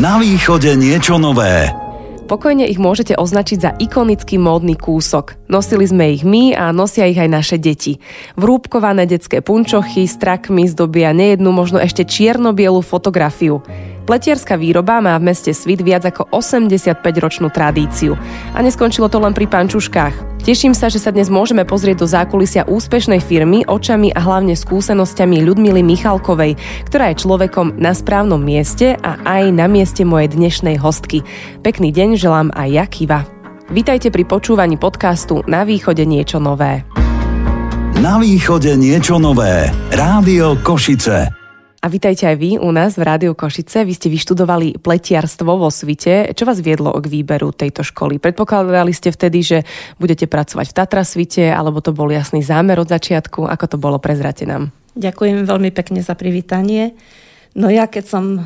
Na 0.00 0.16
východe 0.16 0.80
niečo 0.80 1.20
nové. 1.20 1.68
Pokojne 2.24 2.64
ich 2.64 2.80
môžete 2.80 3.20
označiť 3.20 3.58
za 3.60 3.70
ikonický 3.76 4.40
módny 4.40 4.72
kúsok. 4.72 5.36
Nosili 5.52 5.84
sme 5.84 6.16
ich 6.16 6.24
my 6.24 6.56
a 6.56 6.72
nosia 6.72 7.04
ich 7.04 7.20
aj 7.20 7.28
naše 7.28 7.56
deti. 7.60 8.00
Vrúbkované 8.32 9.04
detské 9.04 9.44
punčochy 9.44 10.08
s 10.08 10.16
trakmi 10.16 10.64
zdobia 10.72 11.12
nejednu, 11.12 11.52
možno 11.52 11.76
ešte 11.76 12.08
čierno-bielu 12.08 12.80
fotografiu. 12.80 13.60
Pletierská 14.10 14.58
výroba 14.58 14.98
má 14.98 15.14
v 15.22 15.30
meste 15.30 15.54
Svit 15.54 15.86
viac 15.86 16.02
ako 16.02 16.34
85-ročnú 16.34 17.46
tradíciu. 17.46 18.18
A 18.50 18.58
neskončilo 18.58 19.06
to 19.06 19.22
len 19.22 19.30
pri 19.30 19.46
pančuškách. 19.46 20.42
Teším 20.42 20.74
sa, 20.74 20.90
že 20.90 20.98
sa 20.98 21.14
dnes 21.14 21.30
môžeme 21.30 21.62
pozrieť 21.62 22.02
do 22.02 22.10
zákulisia 22.10 22.66
úspešnej 22.66 23.22
firmy 23.22 23.62
očami 23.70 24.10
a 24.10 24.18
hlavne 24.18 24.58
skúsenosťami 24.58 25.46
Ľudmily 25.46 25.86
Michalkovej, 25.86 26.58
ktorá 26.90 27.14
je 27.14 27.22
človekom 27.22 27.78
na 27.78 27.94
správnom 27.94 28.42
mieste 28.42 28.98
a 28.98 29.14
aj 29.22 29.54
na 29.54 29.70
mieste 29.70 30.02
mojej 30.02 30.34
dnešnej 30.34 30.74
hostky. 30.82 31.22
Pekný 31.62 31.94
deň 31.94 32.18
želám 32.18 32.50
aj 32.58 32.66
ja. 32.66 33.22
Vítajte 33.70 34.10
pri 34.10 34.26
počúvaní 34.26 34.74
podcastu 34.74 35.46
Na 35.46 35.62
východe 35.62 36.02
niečo 36.02 36.42
nové. 36.42 36.82
Na 38.02 38.18
východe 38.18 38.74
niečo 38.74 39.22
nové. 39.22 39.70
Rádio 39.94 40.58
Košice. 40.66 41.39
A 41.80 41.88
vítajte 41.88 42.28
aj 42.28 42.36
vy 42.36 42.60
u 42.60 42.68
nás 42.76 43.00
v 43.00 43.08
Rádiu 43.08 43.32
Košice. 43.32 43.88
Vy 43.88 43.96
ste 43.96 44.12
vyštudovali 44.12 44.84
pletiarstvo 44.84 45.48
vo 45.48 45.72
svite. 45.72 46.28
Čo 46.36 46.44
vás 46.44 46.60
viedlo 46.60 46.92
k 47.00 47.08
výberu 47.08 47.56
tejto 47.56 47.80
školy? 47.80 48.20
Predpokladali 48.20 48.92
ste 48.92 49.08
vtedy, 49.08 49.40
že 49.40 49.58
budete 49.96 50.28
pracovať 50.28 50.66
v 50.68 50.76
Tatra 50.76 51.08
svite, 51.08 51.48
alebo 51.48 51.80
to 51.80 51.96
bol 51.96 52.12
jasný 52.12 52.44
zámer 52.44 52.76
od 52.76 52.92
začiatku? 52.92 53.48
Ako 53.48 53.64
to 53.64 53.76
bolo? 53.80 53.96
Prezrate 53.96 54.44
nám. 54.44 54.76
Ďakujem 54.92 55.48
veľmi 55.48 55.72
pekne 55.72 56.04
za 56.04 56.12
privítanie. 56.12 56.92
No 57.58 57.66
ja 57.66 57.90
keď 57.90 58.04
som 58.06 58.24
e, 58.38 58.40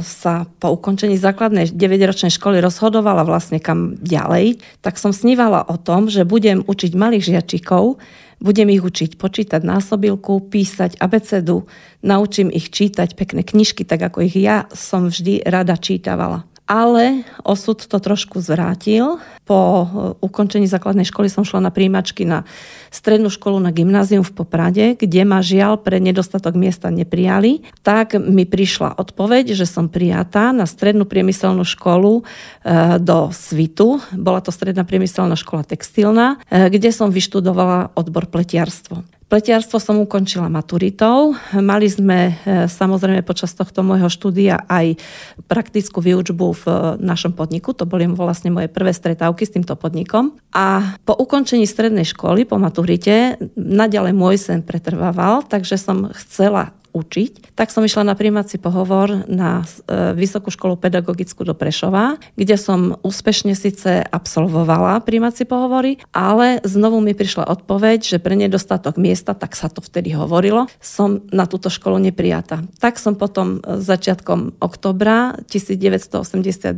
sa 0.00 0.48
po 0.56 0.72
ukončení 0.72 1.20
základnej 1.20 1.68
9-ročnej 1.68 2.32
školy 2.32 2.64
rozhodovala 2.64 3.28
vlastne 3.28 3.60
kam 3.60 4.00
ďalej, 4.00 4.64
tak 4.80 4.96
som 4.96 5.12
snívala 5.12 5.68
o 5.68 5.76
tom, 5.76 6.08
že 6.08 6.24
budem 6.24 6.64
učiť 6.64 6.96
malých 6.96 7.36
žiačikov, 7.36 8.00
budem 8.40 8.72
ich 8.72 8.80
učiť 8.80 9.20
počítať 9.20 9.60
násobilku, 9.60 10.48
písať 10.48 10.96
abecedu, 10.96 11.68
naučím 12.00 12.48
ich 12.48 12.72
čítať 12.72 13.12
pekné 13.12 13.44
knižky, 13.44 13.84
tak 13.84 14.00
ako 14.08 14.24
ich 14.24 14.36
ja 14.40 14.64
som 14.72 15.12
vždy 15.12 15.44
rada 15.44 15.76
čítavala. 15.76 16.48
Ale 16.66 17.22
osud 17.46 17.78
to 17.78 18.02
trošku 18.02 18.42
zvrátil. 18.42 19.22
Po 19.46 19.58
eh, 19.58 19.86
ukončení 20.18 20.66
základnej 20.66 21.06
školy 21.06 21.30
som 21.30 21.46
šla 21.46 21.62
na 21.62 21.70
príjimačky 21.70 22.26
na 22.26 22.42
strednú 22.90 23.30
školu 23.30 23.62
na 23.62 23.70
gymnázium 23.70 24.26
v 24.26 24.34
Poprade, 24.34 24.98
kde 24.98 25.22
ma 25.22 25.38
žiaľ 25.38 25.78
pre 25.78 26.02
nedostatok 26.02 26.58
miesta 26.58 26.90
neprijali. 26.90 27.62
Tak 27.86 28.18
mi 28.18 28.42
prišla 28.42 28.98
odpoveď, 28.98 29.54
že 29.54 29.66
som 29.70 29.86
prijatá 29.86 30.50
na 30.50 30.66
strednú 30.66 31.06
priemyselnú 31.06 31.62
školu 31.62 32.26
eh, 32.66 32.98
do 32.98 33.30
Svitu. 33.30 34.02
Bola 34.10 34.42
to 34.42 34.50
stredná 34.50 34.82
priemyselná 34.82 35.38
škola 35.38 35.62
textilná, 35.62 36.42
eh, 36.50 36.66
kde 36.66 36.90
som 36.90 37.14
vyštudovala 37.14 37.94
odbor 37.94 38.26
pletiarstvo. 38.26 39.15
Pletiarstvo 39.26 39.82
som 39.82 39.98
ukončila 39.98 40.46
maturitou. 40.46 41.34
Mali 41.58 41.90
sme 41.90 42.30
e, 42.30 42.34
samozrejme 42.70 43.26
počas 43.26 43.58
tohto 43.58 43.82
môjho 43.82 44.06
štúdia 44.06 44.62
aj 44.70 45.02
praktickú 45.50 45.98
výučbu 45.98 46.46
v 46.54 46.64
našom 47.02 47.34
podniku. 47.34 47.74
To 47.74 47.90
boli 47.90 48.06
vlastne 48.06 48.54
moje 48.54 48.70
prvé 48.70 48.94
stretávky 48.94 49.42
s 49.42 49.50
týmto 49.50 49.74
podnikom. 49.74 50.38
A 50.54 50.94
po 51.02 51.18
ukončení 51.18 51.66
strednej 51.66 52.06
školy, 52.06 52.46
po 52.46 52.62
maturite, 52.62 53.34
naďalej 53.58 54.14
môj 54.14 54.38
sen 54.38 54.62
pretrvával, 54.62 55.42
takže 55.42 55.74
som 55.74 56.06
chcela 56.14 56.70
učiť, 56.96 57.52
tak 57.52 57.68
som 57.68 57.84
išla 57.84 58.08
na 58.08 58.16
príjmací 58.16 58.56
pohovor 58.56 59.28
na 59.28 59.68
e, 59.84 60.16
Vysokú 60.16 60.48
školu 60.48 60.80
pedagogickú 60.80 61.44
do 61.44 61.52
Prešova, 61.52 62.16
kde 62.40 62.56
som 62.56 62.96
úspešne 63.04 63.52
síce 63.52 64.00
absolvovala 64.00 65.04
príjmací 65.04 65.44
pohovory, 65.44 66.00
ale 66.16 66.64
znovu 66.64 67.04
mi 67.04 67.12
prišla 67.12 67.44
odpoveď, 67.44 68.16
že 68.16 68.18
pre 68.22 68.32
nedostatok 68.32 68.96
miesta, 68.96 69.36
tak 69.36 69.52
sa 69.52 69.68
to 69.68 69.84
vtedy 69.84 70.16
hovorilo, 70.16 70.72
som 70.80 71.20
na 71.28 71.44
túto 71.44 71.68
školu 71.68 72.00
neprijata. 72.00 72.64
Tak 72.80 72.96
som 72.96 73.20
potom 73.20 73.60
e, 73.60 73.76
začiatkom 73.84 74.56
oktobra 74.64 75.36
1981 75.52 76.72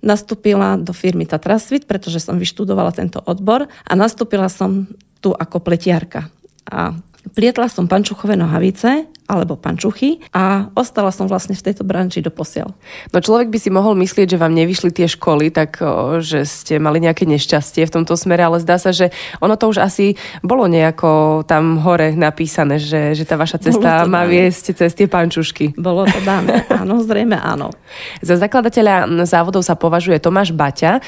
nastúpila 0.00 0.80
do 0.80 0.96
firmy 0.96 1.28
Tatrasvit, 1.28 1.84
pretože 1.84 2.24
som 2.24 2.40
vyštudovala 2.40 2.96
tento 2.96 3.20
odbor 3.28 3.68
a 3.68 3.92
nastúpila 3.92 4.48
som 4.48 4.88
tu 5.20 5.36
ako 5.36 5.60
pletiarka. 5.60 6.32
A 6.70 6.96
plietla 7.36 7.68
som 7.68 7.86
pančuchové 7.86 8.34
nohavice 8.34 9.04
alebo 9.30 9.54
pančuchy 9.54 10.18
a 10.34 10.66
ostala 10.74 11.14
som 11.14 11.30
vlastne 11.30 11.54
v 11.54 11.62
tejto 11.62 11.86
branži 11.86 12.18
do 12.18 12.34
posiel. 12.34 12.74
No 13.14 13.22
človek 13.22 13.54
by 13.54 13.58
si 13.62 13.70
mohol 13.70 13.94
myslieť, 13.94 14.34
že 14.34 14.40
vám 14.42 14.50
nevyšli 14.50 14.90
tie 14.90 15.06
školy, 15.06 15.54
tak 15.54 15.78
že 16.18 16.42
ste 16.42 16.82
mali 16.82 16.98
nejaké 16.98 17.30
nešťastie 17.30 17.86
v 17.86 17.94
tomto 17.94 18.18
smere, 18.18 18.42
ale 18.42 18.58
zdá 18.58 18.82
sa, 18.82 18.90
že 18.90 19.14
ono 19.38 19.54
to 19.54 19.70
už 19.70 19.78
asi 19.78 20.18
bolo 20.42 20.66
nejako 20.66 21.44
tam 21.46 21.78
hore 21.78 22.10
napísané, 22.18 22.82
že, 22.82 23.14
že 23.14 23.22
tá 23.22 23.38
vaša 23.38 23.62
cesta 23.70 24.02
má 24.10 24.26
dáne. 24.26 24.34
viesť 24.34 24.74
cez 24.74 24.90
tie 24.98 25.06
pančušky. 25.06 25.78
Bolo 25.78 26.10
to 26.10 26.18
dané, 26.26 26.66
áno, 26.82 26.98
zrejme 26.98 27.38
áno. 27.38 27.70
Za 28.18 28.34
zakladateľa 28.40 29.06
závodov 29.28 29.62
sa 29.62 29.78
považuje 29.78 30.18
Tomáš 30.18 30.50
Baťa. 30.50 30.98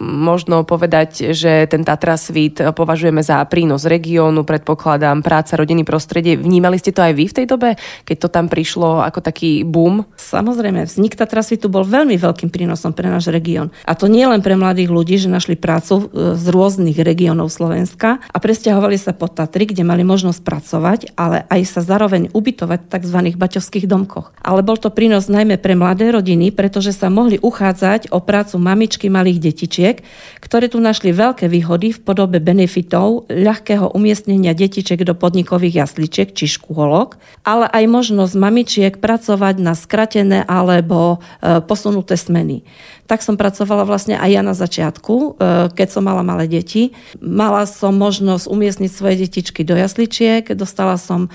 Možno 0.00 0.64
povedať, 0.64 1.34
že 1.36 1.68
ten 1.68 1.84
Tatra 1.84 2.16
Svít 2.16 2.62
považujeme 2.72 3.20
za 3.20 3.42
prínos 3.44 3.84
regiónu, 3.84 4.46
predpokladám, 4.46 5.20
práca, 5.20 5.58
rodiny, 5.58 5.82
prostredie. 5.82 6.38
Vnímali 6.38 6.78
ste 6.78 6.94
to 6.94 7.02
aj 7.02 7.12
vy 7.12 7.26
v 7.26 7.36
tejto 7.42 7.57
dobe, 7.58 7.74
keď 8.06 8.16
to 8.22 8.28
tam 8.30 8.46
prišlo 8.46 9.02
ako 9.02 9.18
taký 9.18 9.66
boom? 9.66 10.06
Samozrejme, 10.14 10.86
vznik 10.86 11.18
Tatrasvitu 11.18 11.66
bol 11.66 11.82
veľmi 11.82 12.14
veľkým 12.14 12.54
prínosom 12.54 12.94
pre 12.94 13.10
náš 13.10 13.34
región. 13.34 13.74
A 13.82 13.98
to 13.98 14.06
nie 14.06 14.22
len 14.22 14.38
pre 14.38 14.54
mladých 14.54 14.94
ľudí, 14.94 15.18
že 15.18 15.26
našli 15.26 15.58
prácu 15.58 16.06
e, 16.06 16.38
z 16.38 16.46
rôznych 16.54 17.02
regiónov 17.02 17.50
Slovenska 17.50 18.22
a 18.22 18.36
presťahovali 18.38 18.94
sa 18.94 19.10
po 19.10 19.26
Tatry, 19.26 19.66
kde 19.66 19.82
mali 19.82 20.06
možnosť 20.06 20.40
pracovať, 20.46 21.00
ale 21.18 21.42
aj 21.50 21.60
sa 21.66 21.80
zároveň 21.82 22.30
ubytovať 22.30 22.86
v 22.86 22.90
tzv. 22.94 23.18
baťovských 23.34 23.90
domkoch. 23.90 24.30
Ale 24.38 24.62
bol 24.62 24.78
to 24.78 24.94
prínos 24.94 25.26
najmä 25.26 25.58
pre 25.58 25.74
mladé 25.74 26.14
rodiny, 26.14 26.54
pretože 26.54 26.94
sa 26.94 27.10
mohli 27.10 27.42
uchádzať 27.42 28.14
o 28.14 28.22
prácu 28.22 28.62
mamičky 28.62 29.10
malých 29.10 29.50
detičiek, 29.50 30.06
ktoré 30.38 30.70
tu 30.70 30.78
našli 30.78 31.10
veľké 31.10 31.50
výhody 31.50 31.90
v 31.90 32.00
podobe 32.04 32.38
benefitov, 32.38 33.26
ľahkého 33.26 33.90
umiestnenia 33.96 34.54
detičiek 34.54 35.00
do 35.02 35.16
podnikových 35.16 35.88
jasličiek 35.88 36.28
či 36.36 36.46
škôlok 36.46 37.16
ale 37.48 37.64
aj 37.72 37.84
možnosť 37.88 38.34
mamičiek 38.36 38.94
pracovať 39.00 39.56
na 39.56 39.72
skratené 39.72 40.44
alebo 40.44 41.16
e, 41.40 41.64
posunuté 41.64 42.20
smeny 42.20 42.60
tak 43.08 43.24
som 43.24 43.40
pracovala 43.40 43.88
vlastne 43.88 44.20
aj 44.20 44.30
ja 44.30 44.42
na 44.44 44.52
začiatku, 44.52 45.14
e, 45.16 45.28
keď 45.72 45.88
som 45.88 46.04
mala 46.04 46.20
malé 46.20 46.44
deti. 46.44 46.92
Mala 47.16 47.64
som 47.64 47.96
možnosť 47.96 48.44
umiestniť 48.44 48.90
svoje 48.92 49.24
detičky 49.24 49.64
do 49.64 49.72
jasličiek, 49.72 50.44
dostala 50.52 51.00
som 51.00 51.26
e, 51.26 51.28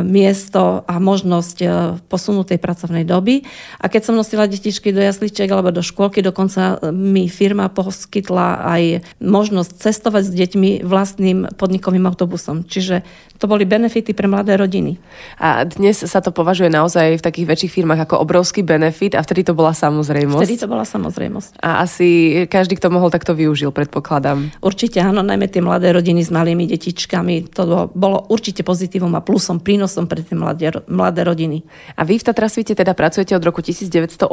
miesto 0.00 0.88
a 0.88 0.96
možnosť 0.96 1.56
e, 1.60 1.66
posunutej 2.08 2.56
pracovnej 2.56 3.04
doby. 3.04 3.44
A 3.76 3.92
keď 3.92 4.08
som 4.08 4.16
nosila 4.16 4.48
detičky 4.48 4.88
do 4.88 5.04
jasličiek 5.04 5.52
alebo 5.52 5.68
do 5.68 5.84
škôlky, 5.84 6.24
dokonca 6.24 6.80
mi 6.96 7.28
firma 7.28 7.68
poskytla 7.68 8.64
aj 8.64 8.82
možnosť 9.20 9.76
cestovať 9.76 10.22
s 10.24 10.32
deťmi 10.32 10.70
vlastným 10.80 11.60
podnikovým 11.60 12.08
autobusom. 12.08 12.64
Čiže 12.64 13.04
to 13.36 13.44
boli 13.44 13.68
benefity 13.68 14.16
pre 14.16 14.24
mladé 14.32 14.56
rodiny. 14.56 14.96
A 15.36 15.68
dnes 15.68 16.00
sa 16.00 16.24
to 16.24 16.32
považuje 16.32 16.72
naozaj 16.72 17.20
v 17.20 17.22
takých 17.22 17.46
väčších 17.52 17.74
firmách 17.76 18.08
ako 18.08 18.24
obrovský 18.24 18.64
benefit 18.64 19.12
a 19.12 19.20
vtedy 19.20 19.44
to 19.44 19.52
bola 19.52 19.76
samozrejmosť. 19.76 20.40
Vtedy 20.40 20.56
to 20.56 20.72
bola 20.72 20.85
samozrejmosť. 20.86 21.58
A 21.60 21.82
asi 21.82 22.06
každý, 22.46 22.78
kto 22.78 22.94
mohol, 22.94 23.10
tak 23.10 23.26
to 23.26 23.34
využil, 23.34 23.74
predpokladám. 23.74 24.54
Určite 24.62 25.02
áno, 25.02 25.26
najmä 25.26 25.50
tie 25.50 25.60
mladé 25.60 25.90
rodiny 25.90 26.22
s 26.22 26.30
malými 26.30 26.70
detičkami. 26.70 27.50
To 27.58 27.90
bolo 27.90 28.30
určite 28.30 28.62
pozitívom 28.62 29.10
a 29.18 29.20
plusom, 29.20 29.58
prínosom 29.58 30.06
pre 30.06 30.22
tie 30.22 30.38
mladé, 30.38 30.70
mladé 30.86 31.26
rodiny. 31.26 31.66
A 31.98 32.06
vy 32.06 32.22
v 32.22 32.26
Tatrasvite 32.30 32.78
teda 32.78 32.94
pracujete 32.94 33.34
od 33.34 33.42
roku 33.42 33.60
1981, 33.60 34.30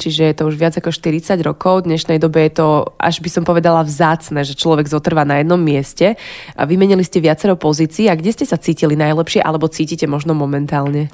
čiže 0.00 0.22
je 0.32 0.34
to 0.34 0.48
už 0.48 0.56
viac 0.56 0.74
ako 0.80 0.88
40 0.88 1.36
rokov. 1.44 1.84
V 1.84 1.92
dnešnej 1.92 2.16
dobe 2.16 2.48
je 2.48 2.56
to, 2.56 2.96
až 2.96 3.20
by 3.20 3.28
som 3.28 3.44
povedala, 3.44 3.84
vzácne, 3.84 4.40
že 4.42 4.56
človek 4.56 4.88
zotrvá 4.88 5.28
na 5.28 5.44
jednom 5.44 5.60
mieste. 5.60 6.16
A 6.56 6.64
vymenili 6.64 7.04
ste 7.04 7.20
viacero 7.20 7.60
pozícií. 7.60 8.08
A 8.08 8.16
kde 8.16 8.32
ste 8.32 8.48
sa 8.48 8.56
cítili 8.56 8.96
najlepšie, 8.96 9.44
alebo 9.44 9.68
cítite 9.68 10.08
možno 10.08 10.32
momentálne? 10.32 11.12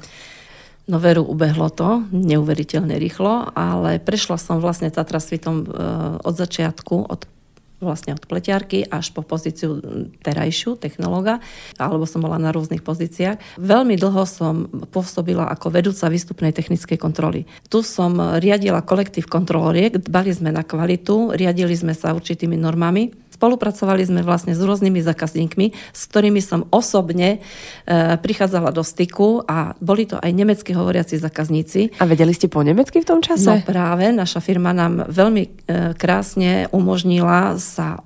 No 0.89 0.97
veru, 0.97 1.21
ubehlo 1.21 1.69
to 1.69 2.01
neuveriteľne 2.09 2.97
rýchlo, 2.97 3.53
ale 3.53 4.01
prešla 4.01 4.41
som 4.41 4.57
vlastne 4.57 4.89
Tatra 4.89 5.21
svitom 5.21 5.61
e, 5.61 5.65
od 6.25 6.33
začiatku, 6.33 7.05
od 7.05 7.29
vlastne 7.79 8.11
od 8.11 8.23
pleťarky 8.27 8.91
až 8.91 9.15
po 9.15 9.23
pozíciu 9.23 9.79
terajšiu 10.19 10.75
technológa, 10.75 11.39
alebo 11.79 12.03
som 12.03 12.19
bola 12.19 12.35
na 12.35 12.51
rôznych 12.51 12.83
pozíciách. 12.83 13.39
Veľmi 13.55 13.95
dlho 13.95 14.23
som 14.27 14.67
pôsobila 14.91 15.47
ako 15.47 15.71
vedúca 15.71 16.11
výstupnej 16.11 16.51
technickej 16.51 16.99
kontroly. 16.99 17.47
Tu 17.71 17.79
som 17.79 18.19
riadila 18.19 18.83
kolektív 18.83 19.31
kontroloriek, 19.31 19.95
dbali 19.95 20.31
sme 20.35 20.51
na 20.51 20.67
kvalitu, 20.67 21.31
riadili 21.31 21.71
sme 21.71 21.95
sa 21.95 22.11
určitými 22.11 22.59
normami 22.59 23.28
spolupracovali 23.39 24.03
sme 24.03 24.19
vlastne 24.19 24.51
s 24.51 24.59
rôznymi 24.59 24.99
zákazníkmi, 24.99 25.71
s 25.95 26.01
ktorými 26.11 26.43
som 26.43 26.67
osobne 26.75 27.39
e, 27.39 28.19
prichádzala 28.19 28.75
do 28.75 28.83
styku 28.83 29.47
a 29.47 29.79
boli 29.79 30.03
to 30.03 30.19
aj 30.19 30.35
nemecky 30.35 30.75
hovoriaci 30.75 31.15
zákazníci. 31.15 32.03
A 32.03 32.03
vedeli 32.03 32.35
ste 32.35 32.51
po 32.51 32.59
nemecky 32.59 32.99
v 32.99 33.07
tom 33.07 33.23
čase? 33.23 33.47
No 33.47 33.63
práve, 33.63 34.11
naša 34.11 34.43
firma 34.43 34.75
nám 34.75 35.07
veľmi 35.07 35.43
e, 35.47 35.49
krásne 35.95 36.67
umožnila 36.75 37.55
sa 37.55 38.03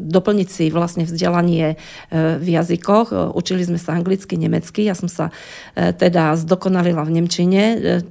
doplniť 0.00 0.48
si 0.50 0.64
vlastne 0.68 1.06
vzdelanie 1.06 1.78
v 2.14 2.48
jazykoch. 2.48 3.34
Učili 3.38 3.62
sme 3.62 3.78
sa 3.78 3.94
anglicky, 3.94 4.34
nemecky. 4.34 4.82
Ja 4.82 4.98
som 4.98 5.06
sa 5.06 5.30
teda 5.74 6.34
zdokonalila 6.34 7.06
v 7.06 7.20
Nemčine, 7.20 7.62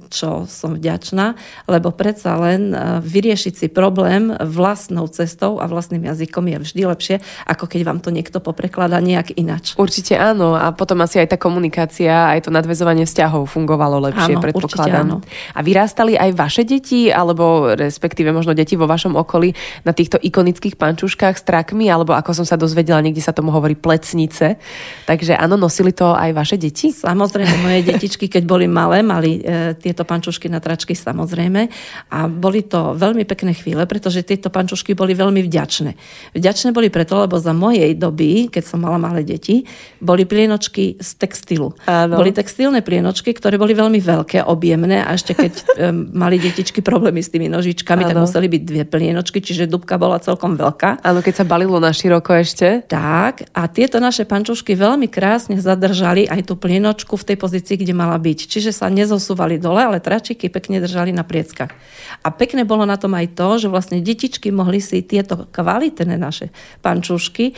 čo 0.08 0.48
som 0.48 0.80
vďačná, 0.80 1.36
lebo 1.68 1.92
predsa 1.92 2.40
len 2.40 2.72
vyriešiť 3.04 3.54
si 3.54 3.66
problém 3.68 4.32
vlastnou 4.40 5.04
cestou 5.12 5.60
a 5.60 5.68
vlastným 5.68 6.08
jazykom 6.08 6.48
je 6.48 6.58
vždy 6.64 6.82
lepšie, 6.88 7.16
ako 7.44 7.68
keď 7.68 7.80
vám 7.84 8.00
to 8.00 8.08
niekto 8.08 8.40
poprekladá 8.40 8.96
nejak 9.04 9.36
inač. 9.36 9.76
Určite 9.76 10.16
áno. 10.16 10.56
A 10.56 10.72
potom 10.72 10.96
asi 11.04 11.20
aj 11.20 11.36
tá 11.36 11.38
komunikácia, 11.40 12.32
aj 12.32 12.48
to 12.48 12.50
nadvezovanie 12.52 13.04
vzťahov 13.04 13.52
fungovalo 13.52 14.00
lepšie, 14.12 14.36
áno, 14.36 14.44
predpokladám. 14.44 15.06
Áno. 15.12 15.16
A 15.52 15.60
vyrástali 15.60 16.16
aj 16.16 16.30
vaše 16.32 16.62
deti, 16.64 17.12
alebo 17.12 17.76
respektíve 17.76 18.32
možno 18.32 18.56
deti 18.56 18.80
vo 18.80 18.88
vašom 18.88 19.12
okolí 19.12 19.52
na 19.84 19.92
týchto 19.92 20.16
ikonických 20.16 20.80
pančuškách 20.80 21.23
s 21.32 21.46
trakmi, 21.46 21.88
alebo 21.88 22.12
ako 22.12 22.36
som 22.36 22.46
sa 22.46 22.60
dozvedela, 22.60 23.00
niekde 23.00 23.24
sa 23.24 23.32
tomu 23.32 23.48
hovorí 23.48 23.72
plecnice. 23.72 24.60
Takže 25.08 25.32
áno, 25.40 25.56
nosili 25.56 25.96
to 25.96 26.12
aj 26.12 26.30
vaše 26.36 26.56
deti? 26.60 26.92
Samozrejme, 26.92 27.64
moje 27.64 27.80
detičky, 27.94 28.28
keď 28.28 28.44
boli 28.44 28.68
malé, 28.68 29.00
mali 29.00 29.40
e, 29.40 29.72
tieto 29.78 30.04
pančušky 30.04 30.52
na 30.52 30.60
tračky 30.60 30.92
samozrejme. 30.92 31.70
A 32.12 32.28
boli 32.28 32.66
to 32.66 32.92
veľmi 32.98 33.24
pekné 33.24 33.54
chvíle, 33.54 33.86
pretože 33.86 34.26
tieto 34.26 34.50
pančušky 34.50 34.92
boli 34.92 35.14
veľmi 35.14 35.40
vďačné. 35.46 35.90
Vďačné 36.34 36.74
boli 36.74 36.90
preto, 36.90 37.14
lebo 37.16 37.38
za 37.38 37.54
mojej 37.54 37.94
doby, 37.94 38.50
keď 38.50 38.64
som 38.66 38.82
mala 38.82 38.98
malé 38.98 39.22
deti, 39.22 39.62
boli 40.02 40.26
plienočky 40.26 40.98
z 40.98 41.10
textilu. 41.14 41.76
Áno. 41.86 42.18
Boli 42.18 42.34
textilné 42.34 42.82
plienočky, 42.82 43.30
ktoré 43.30 43.54
boli 43.60 43.76
veľmi 43.76 44.02
veľké, 44.02 44.42
objemné 44.42 45.04
a 45.04 45.14
ešte 45.14 45.36
keď 45.38 45.52
um, 45.54 46.08
mali 46.24 46.42
detičky 46.42 46.82
problémy 46.82 47.22
s 47.22 47.30
tými 47.30 47.46
nožičkami, 47.46 48.02
áno. 48.02 48.08
tak 48.10 48.16
museli 48.18 48.46
byť 48.50 48.62
dve 48.64 48.82
plienočky, 48.88 49.38
čiže 49.38 49.70
dubka 49.70 50.00
bola 50.00 50.18
celkom 50.18 50.56
veľká. 50.58 51.04
Áno, 51.04 51.13
keď 51.20 51.42
sa 51.42 51.44
balilo 51.44 51.76
na 51.76 51.92
široko 51.92 52.32
ešte. 52.32 52.82
Tak, 52.88 53.52
a 53.52 53.68
tieto 53.68 54.00
naše 54.00 54.24
pančušky 54.24 54.72
veľmi 54.72 55.06
krásne 55.12 55.60
zadržali 55.60 56.24
aj 56.24 56.48
tú 56.48 56.56
plienočku 56.56 57.14
v 57.20 57.26
tej 57.28 57.36
pozícii, 57.36 57.76
kde 57.76 57.92
mala 57.92 58.16
byť. 58.16 58.38
Čiže 58.48 58.72
sa 58.72 58.88
nezosúvali 58.88 59.60
dole, 59.60 59.84
ale 59.84 60.00
tračiky 60.00 60.48
pekne 60.48 60.80
držali 60.80 61.12
na 61.12 61.26
prieckach. 61.26 61.76
A 62.24 62.32
pekné 62.32 62.64
bolo 62.64 62.88
na 62.88 62.96
tom 62.96 63.12
aj 63.12 63.36
to, 63.36 63.60
že 63.60 63.68
vlastne 63.68 64.00
detičky 64.00 64.48
mohli 64.48 64.80
si 64.80 65.04
tieto 65.04 65.44
kvalitné 65.52 66.16
naše 66.16 66.48
pančušky 66.80 67.52
e, 67.52 67.54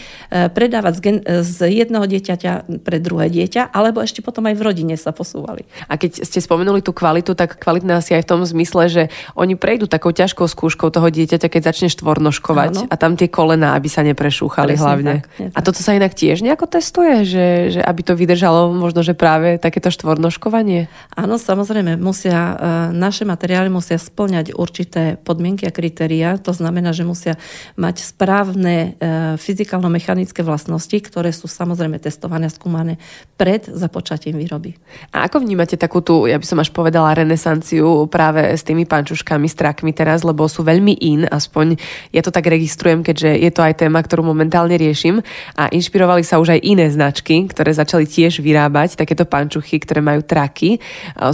predávať 0.50 0.93
z, 0.99 1.00
gen- 1.05 1.25
z 1.47 1.56
jedného 1.70 2.03
dieťaťa 2.03 2.82
pre 2.82 2.99
druhé 2.99 3.31
dieťa, 3.31 3.70
alebo 3.70 4.03
ešte 4.03 4.26
potom 4.26 4.50
aj 4.50 4.58
v 4.58 4.64
rodine 4.67 4.97
sa 4.99 5.14
posúvali. 5.14 5.62
A 5.87 5.94
keď 5.94 6.26
ste 6.26 6.43
spomenuli 6.43 6.82
tú 6.82 6.91
kvalitu, 6.91 7.38
tak 7.38 7.62
kvalitná 7.62 8.03
asi 8.03 8.19
aj 8.19 8.26
v 8.26 8.31
tom 8.35 8.41
zmysle, 8.43 8.91
že 8.91 9.03
oni 9.38 9.55
prejdú 9.55 9.87
takou 9.87 10.11
ťažkou 10.11 10.50
skúškou 10.50 10.91
toho 10.91 11.06
dieťaťa, 11.06 11.47
keď 11.47 11.62
začne 11.70 11.88
štvornoškovať 11.94 12.73
Áno. 12.75 12.82
a 12.91 12.94
tam 12.99 13.14
tie 13.14 13.31
kole 13.31 13.45
kolená, 13.46 13.78
aby 13.78 13.87
sa 13.87 14.02
neprešúchali 14.02 14.75
Presne 14.75 14.82
hlavne. 14.82 15.14
Tak, 15.22 15.54
a 15.54 15.58
toto 15.62 15.78
sa 15.78 15.94
inak 15.94 16.19
tiež 16.19 16.43
nejako 16.43 16.66
testuje, 16.66 17.22
že, 17.22 17.78
že 17.78 17.81
aby 17.81 18.02
to 18.02 18.19
vydržalo 18.19 18.75
možno, 18.75 19.06
že 19.06 19.14
práve 19.14 19.62
takéto 19.62 19.94
štvornoškovanie? 19.94 20.90
Áno, 21.14 21.38
samozrejme, 21.38 21.94
musia, 21.94 22.34
e, 22.34 22.54
naše 22.90 23.22
materiály 23.22 23.70
musia 23.70 24.02
splňať 24.02 24.58
určité 24.58 25.14
podmienky 25.22 25.62
a 25.62 25.70
kritéria. 25.70 26.34
To 26.43 26.50
znamená, 26.50 26.90
že 26.90 27.06
musia 27.06 27.38
mať 27.78 28.02
správne 28.02 28.98
e, 28.98 29.38
fyzikálno-mechanické 29.38 30.43
vlastnosti, 30.43 30.98
ktoré 30.98 31.31
sú 31.31 31.46
samozrejme 31.46 32.02
testované 32.02 32.50
a 32.50 32.52
skúmané 32.52 32.98
pred 33.38 33.62
započatím 33.70 34.43
výroby. 34.43 34.75
A 35.14 35.31
ako 35.31 35.46
vnímate 35.46 35.78
takú 35.78 36.02
tú, 36.02 36.26
ja 36.26 36.34
by 36.34 36.46
som 36.48 36.58
až 36.58 36.75
povedala, 36.75 37.14
renesanciu 37.14 38.10
práve 38.10 38.58
s 38.58 38.66
tými 38.66 38.82
pančuškami, 38.90 39.46
strakmi 39.46 39.94
teraz, 39.94 40.26
lebo 40.26 40.50
sú 40.50 40.66
veľmi 40.66 40.98
in, 40.98 41.22
aspoň 41.31 41.78
ja 42.10 42.26
to 42.26 42.34
tak 42.34 42.50
registrujem, 42.50 43.06
keďže 43.06 43.35
je 43.36 43.50
to 43.52 43.60
aj 43.60 43.84
téma, 43.84 44.00
ktorú 44.00 44.24
momentálne 44.24 44.74
riešim 44.74 45.20
a 45.54 45.68
inšpirovali 45.68 46.24
sa 46.24 46.40
už 46.40 46.56
aj 46.56 46.60
iné 46.64 46.88
značky, 46.88 47.44
ktoré 47.46 47.76
začali 47.76 48.08
tiež 48.08 48.40
vyrábať 48.40 48.96
takéto 48.96 49.28
pančuchy, 49.28 49.78
ktoré 49.78 50.00
majú 50.00 50.24
traky. 50.24 50.80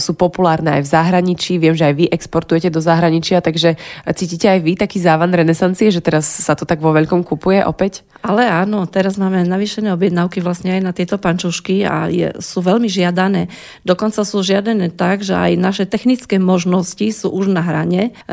Sú 0.03 0.19
populárne 0.19 0.79
aj 0.79 0.83
v 0.85 0.93
zahraničí, 0.93 1.57
viem, 1.63 1.73
že 1.73 1.89
aj 1.89 1.95
vy 1.95 2.05
exportujete 2.11 2.69
do 2.69 2.83
zahraničia, 2.83 3.41
takže 3.41 3.79
cítite 4.13 4.51
aj 4.51 4.61
vy 4.61 4.73
taký 4.75 4.99
závan 4.99 5.31
renesancie, 5.31 5.89
že 5.95 6.03
teraz 6.03 6.27
sa 6.27 6.59
to 6.59 6.67
tak 6.67 6.83
vo 6.83 6.91
veľkom 6.91 7.23
kupuje 7.23 7.63
opäť? 7.63 8.03
Ale 8.23 8.47
áno, 8.47 8.87
teraz 8.87 9.19
máme 9.19 9.43
navýšené 9.43 9.91
objednávky 9.95 10.39
vlastne 10.39 10.79
aj 10.79 10.83
na 10.83 10.93
tieto 10.95 11.19
pančušky 11.19 11.83
a 11.83 12.07
je, 12.07 12.29
sú 12.39 12.63
veľmi 12.63 12.87
žiadané. 12.87 13.51
Dokonca 13.83 14.23
sú 14.23 14.43
žiadané 14.47 14.95
tak, 14.95 15.27
že 15.27 15.35
aj 15.35 15.53
naše 15.59 15.85
technické 15.91 16.39
možnosti 16.39 17.03
sú 17.11 17.35
už 17.35 17.51
na 17.51 17.63
hrane. 17.63 18.15
E, 18.15 18.33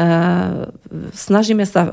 snažíme 1.14 1.66
sa 1.66 1.90
e, 1.90 1.92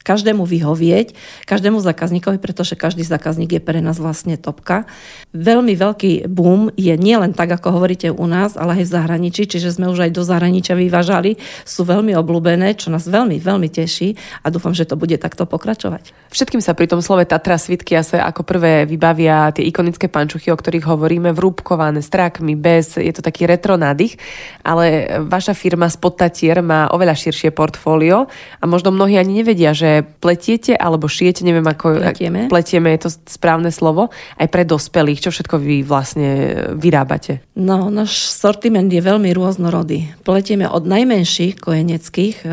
každému 0.00 0.48
vyhovieť, 0.48 1.12
každému 1.44 1.78
zákazníkovi, 1.84 2.40
pretože 2.40 2.72
každý 2.72 3.04
zákazník 3.04 3.60
je 3.60 3.62
pre 3.62 3.84
nás 3.84 4.00
vlastne 4.00 4.40
topka. 4.40 4.88
Veľmi 5.36 5.76
veľký 5.76 6.24
boom 6.26 6.72
je 6.74 6.96
nielen 6.96 7.36
tak, 7.36 7.52
ako 7.52 7.76
hovoríte 7.76 8.08
u 8.08 8.24
nás, 8.24 8.56
ale 8.56 8.80
aj 8.80 8.84
v 8.88 8.94
zahraničí, 8.96 9.42
čiže 9.44 9.76
sme 9.76 9.92
už 9.92 10.08
aj 10.08 10.16
do 10.16 10.24
zahraničia 10.24 10.72
vyvážali, 10.72 11.36
sú 11.68 11.84
veľmi 11.84 12.16
obľúbené, 12.16 12.80
čo 12.80 12.88
nás 12.88 13.04
veľmi, 13.04 13.36
veľmi 13.36 13.68
teší 13.68 14.16
a 14.40 14.48
dúfam, 14.48 14.72
že 14.72 14.88
to 14.88 14.96
bude 14.96 15.14
takto 15.20 15.44
pokračovať. 15.44 16.32
Všetkým 16.32 16.64
sa 16.64 16.72
pri 16.72 16.88
tom 16.88 17.04
slove 17.04 17.28
Tatra 17.28 17.60
svitky 17.60 18.00
sa 18.00 18.24
ako 18.24 18.46
prvé 18.46 18.88
vybavia 18.88 19.52
tie 19.52 19.66
ikonické 19.68 20.08
pančuchy, 20.08 20.48
o 20.48 20.56
ktorých 20.56 20.88
hovoríme, 20.88 21.36
vrúbkované 21.36 22.00
strákmi, 22.00 22.56
bez, 22.56 22.96
je 22.96 23.12
to 23.12 23.20
taký 23.20 23.44
retro 23.44 23.76
nádych, 23.76 24.16
ale 24.64 25.20
vaša 25.28 25.52
firma 25.52 25.92
Spod 25.92 26.16
Tatier 26.16 26.64
má 26.64 26.88
oveľa 26.94 27.18
širšie 27.18 27.52
portfólio 27.52 28.30
a 28.62 28.64
možno 28.64 28.94
mnohí 28.94 29.20
ani 29.20 29.42
nevedia, 29.42 29.76
že 29.76 29.89
pletiete 30.20 30.74
alebo 30.76 31.06
šijete, 31.06 31.46
neviem 31.46 31.66
ako... 31.66 32.00
Pletieme. 32.00 32.40
Pletieme, 32.50 32.88
je 32.96 33.00
to 33.06 33.10
správne 33.28 33.70
slovo, 33.72 34.10
aj 34.38 34.48
pre 34.48 34.62
dospelých. 34.66 35.22
Čo 35.26 35.30
všetko 35.34 35.56
vy 35.60 35.76
vlastne 35.86 36.28
vyrábate? 36.76 37.44
No, 37.58 37.92
náš 37.92 38.30
sortiment 38.32 38.88
je 38.88 39.02
veľmi 39.02 39.30
rôznorodý. 39.36 40.12
Pletieme 40.26 40.66
od 40.66 40.84
najmenších 40.88 41.60
kojeneckých 41.60 42.36
e, 42.42 42.46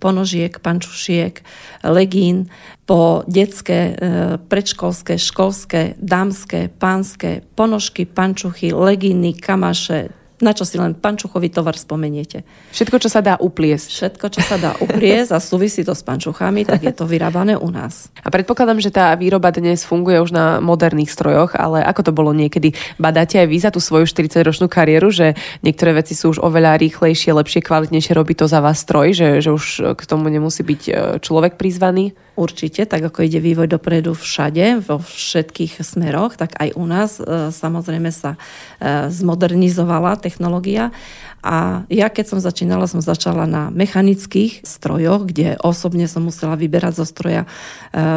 ponožiek, 0.00 0.54
pančušiek, 0.58 1.40
legín, 1.86 2.48
po 2.88 3.22
detské, 3.28 3.92
e, 3.92 3.94
predškolské, 4.40 5.20
školské, 5.20 6.00
dámske, 6.00 6.72
pánske, 6.72 7.44
ponožky, 7.52 8.08
pančuchy, 8.08 8.72
legíny, 8.72 9.36
kamaše, 9.36 10.17
na 10.38 10.54
čo 10.54 10.62
si 10.62 10.78
len 10.78 10.94
pančuchový 10.94 11.50
tovar 11.50 11.74
spomeniete. 11.74 12.46
Všetko, 12.70 12.96
čo 13.02 13.10
sa 13.10 13.20
dá 13.20 13.34
upliesť. 13.38 13.88
Všetko, 13.90 14.26
čo 14.30 14.40
sa 14.42 14.56
dá 14.56 14.72
upliesť 14.78 15.34
a 15.34 15.38
súvisí 15.42 15.82
to 15.82 15.94
s 15.94 16.02
pančuchami, 16.06 16.62
tak 16.62 16.86
je 16.86 16.94
to 16.94 17.04
vyrábané 17.06 17.58
u 17.58 17.68
nás. 17.70 18.10
A 18.26 18.28
predpokladám, 18.28 18.78
že 18.82 18.92
tá 18.92 19.14
výroba 19.16 19.48
dnes 19.48 19.82
funguje 19.82 20.20
už 20.20 20.36
na 20.36 20.60
moderných 20.60 21.08
strojoch, 21.08 21.56
ale 21.56 21.80
ako 21.80 22.10
to 22.10 22.12
bolo 22.12 22.36
niekedy? 22.36 22.76
Badáte 23.00 23.40
aj 23.40 23.48
vy 23.48 23.58
za 23.58 23.70
tú 23.72 23.80
svoju 23.80 24.04
40-ročnú 24.04 24.68
kariéru, 24.68 25.08
že 25.08 25.32
niektoré 25.64 25.96
veci 25.96 26.12
sú 26.12 26.36
už 26.36 26.44
oveľa 26.44 26.76
rýchlejšie, 26.76 27.32
lepšie, 27.32 27.64
kvalitnejšie, 27.64 28.12
robí 28.12 28.36
to 28.36 28.44
za 28.44 28.60
vás 28.60 28.84
stroj, 28.84 29.16
že, 29.16 29.28
že 29.40 29.50
už 29.50 29.96
k 29.96 30.02
tomu 30.04 30.28
nemusí 30.28 30.60
byť 30.60 30.82
e, 30.88 30.92
človek 31.24 31.56
prizvaný? 31.56 32.12
Určite, 32.38 32.86
tak 32.86 33.02
ako 33.02 33.26
ide 33.26 33.42
vývoj 33.42 33.66
dopredu 33.66 34.14
všade, 34.14 34.86
vo 34.86 35.02
všetkých 35.02 35.82
smeroch, 35.82 36.38
tak 36.38 36.54
aj 36.54 36.70
u 36.78 36.86
nás 36.86 37.18
e, 37.18 37.50
samozrejme 37.50 38.14
sa 38.14 38.38
e, 38.78 39.10
zmodernizovala 39.10 40.22
technológia. 40.22 40.94
A 41.38 41.86
ja 41.86 42.10
keď 42.10 42.34
som 42.34 42.38
začínala, 42.42 42.90
som 42.90 42.98
začala 42.98 43.46
na 43.46 43.70
mechanických 43.70 44.66
strojoch, 44.66 45.30
kde 45.30 45.54
osobne 45.62 46.10
som 46.10 46.26
musela 46.26 46.58
vyberať 46.58 46.98
zo 46.98 47.06
stroja 47.06 47.46
e, 47.46 47.48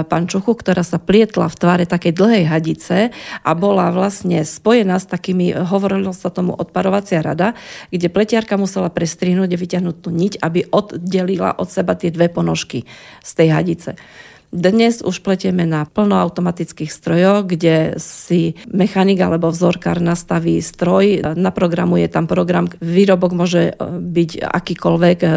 pančuchu, 0.06 0.58
ktorá 0.58 0.82
sa 0.82 0.98
plietla 0.98 1.46
v 1.46 1.60
tvare 1.60 1.86
takej 1.86 2.14
dlhej 2.18 2.44
hadice 2.50 2.98
a 3.46 3.52
bola 3.54 3.94
vlastne 3.94 4.42
spojená 4.42 4.98
s 4.98 5.06
takými, 5.06 5.54
hovorilo 5.54 6.18
sa 6.18 6.34
tomu 6.34 6.58
odparovacia 6.58 7.22
rada, 7.22 7.54
kde 7.94 8.10
pletiarka 8.10 8.58
musela 8.58 8.90
prestrihnúť 8.90 9.54
a 9.54 9.62
vyťahnuť 9.62 9.96
tú 10.02 10.10
niť, 10.10 10.34
aby 10.42 10.66
oddelila 10.74 11.54
od 11.62 11.70
seba 11.70 11.94
tie 11.94 12.10
dve 12.10 12.26
ponožky 12.34 12.90
z 13.22 13.32
tej 13.38 13.48
hadice. 13.54 13.92
Dnes 14.52 15.00
už 15.00 15.24
pletieme 15.24 15.64
na 15.64 15.88
plnoautomatických 15.88 16.92
strojoch, 16.92 17.48
kde 17.48 17.96
si 17.96 18.60
mechanik 18.68 19.24
alebo 19.24 19.48
vzorkár 19.48 20.04
nastaví 20.04 20.60
stroj, 20.60 21.24
naprogramuje 21.40 22.12
tam 22.12 22.28
program, 22.28 22.68
výrobok 22.84 23.32
môže 23.32 23.72
e, 23.72 23.74
byť 23.88 24.44
akýkoľvek 24.44 25.18
e, 25.24 25.30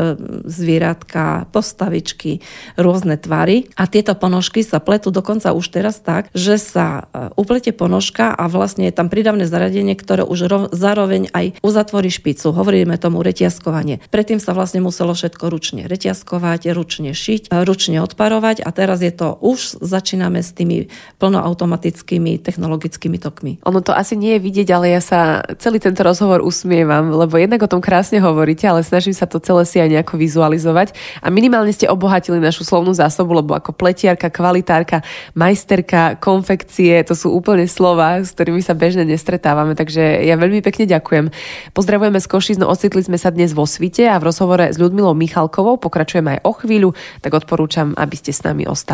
zvieratka, 0.51 1.47
postavičky, 1.55 2.43
rôzne 2.75 3.15
tvary 3.15 3.71
a 3.79 3.87
tieto 3.87 4.19
ponožky 4.19 4.67
sa 4.67 4.83
pletú 4.83 5.15
dokonca 5.15 5.55
už 5.55 5.71
teraz 5.71 6.03
tak, 6.03 6.27
že 6.35 6.59
sa 6.59 7.07
e, 7.07 7.31
uplete 7.39 7.71
ponožka 7.71 8.35
a 8.35 8.51
vlastne 8.51 8.91
je 8.91 8.99
tam 8.99 9.07
pridavné 9.07 9.47
zaradenie, 9.47 9.95
ktoré 9.95 10.27
už 10.27 10.75
zároveň 10.75 11.31
aj 11.31 11.63
uzatvorí 11.63 12.11
špicu. 12.11 12.51
Hovoríme 12.51 12.99
tomu 12.99 13.23
reťazkovanie. 13.23 14.03
Predtým 14.11 14.43
sa 14.43 14.59
vlastne 14.59 14.83
muselo 14.83 15.15
všetko 15.15 15.55
ručne 15.55 15.87
reťazkovať, 15.87 16.75
ručne 16.75 17.15
šiť, 17.15 17.55
ručne 17.63 18.03
odparovať 18.03 18.67
a 18.67 18.75
teraz 18.75 19.04
je 19.05 19.13
to, 19.13 19.37
už 19.45 19.85
začíname 19.85 20.41
s 20.41 20.57
tými 20.57 20.89
plnoautomatickými 21.21 22.41
technologickými 22.41 23.21
tokmi. 23.21 23.61
Ono 23.69 23.85
to 23.85 23.93
asi 23.93 24.17
nie 24.17 24.37
je 24.37 24.45
vidieť, 24.45 24.69
ale 24.73 24.97
ja 24.97 25.01
sa 25.05 25.45
celý 25.61 25.79
tento 25.79 26.01
rozhovor 26.01 26.41
usmievam, 26.41 27.13
lebo 27.13 27.37
jednak 27.37 27.61
o 27.61 27.71
tom 27.71 27.85
krásne 27.85 28.19
hovoríte, 28.25 28.65
ale 28.65 28.81
snažím 28.81 29.13
sa 29.13 29.29
to 29.29 29.37
celé 29.41 29.69
si 29.69 29.77
aj 29.81 29.93
nejako 29.93 30.17
vizualizovať. 30.17 30.97
A 31.21 31.29
minimálne 31.29 31.71
ste 31.71 31.91
obohatili 31.91 32.41
našu 32.41 32.65
slovnú 32.65 32.97
zásobu, 32.97 33.37
lebo 33.37 33.53
ako 33.53 33.77
pletiarka, 33.77 34.33
kvalitárka, 34.33 35.05
majsterka, 35.37 36.17
konfekcie, 36.17 37.05
to 37.05 37.13
sú 37.13 37.35
úplne 37.35 37.69
slova, 37.69 38.25
s 38.25 38.33
ktorými 38.33 38.65
sa 38.65 38.73
bežne 38.73 39.05
nestretávame, 39.05 39.77
takže 39.77 40.25
ja 40.25 40.39
veľmi 40.39 40.65
pekne 40.65 40.89
ďakujem. 40.89 41.29
Pozdravujeme 41.77 42.23
z 42.23 42.27
Košic, 42.31 42.57
no 42.63 42.71
ocitli 42.71 43.03
sme 43.03 43.19
sa 43.19 43.35
dnes 43.35 43.53
vo 43.53 43.67
svite 43.67 44.07
a 44.07 44.17
v 44.17 44.31
rozhovore 44.31 44.71
s 44.71 44.79
Ľudmilou 44.79 45.13
Michalkovou 45.19 45.77
pokračujeme 45.77 46.39
aj 46.39 46.41
o 46.47 46.53
chvíľu, 46.55 46.91
tak 47.21 47.35
odporúčam, 47.35 47.93
aby 47.99 48.15
ste 48.15 48.31
s 48.31 48.47
nami 48.47 48.65
ostali. 48.65 48.94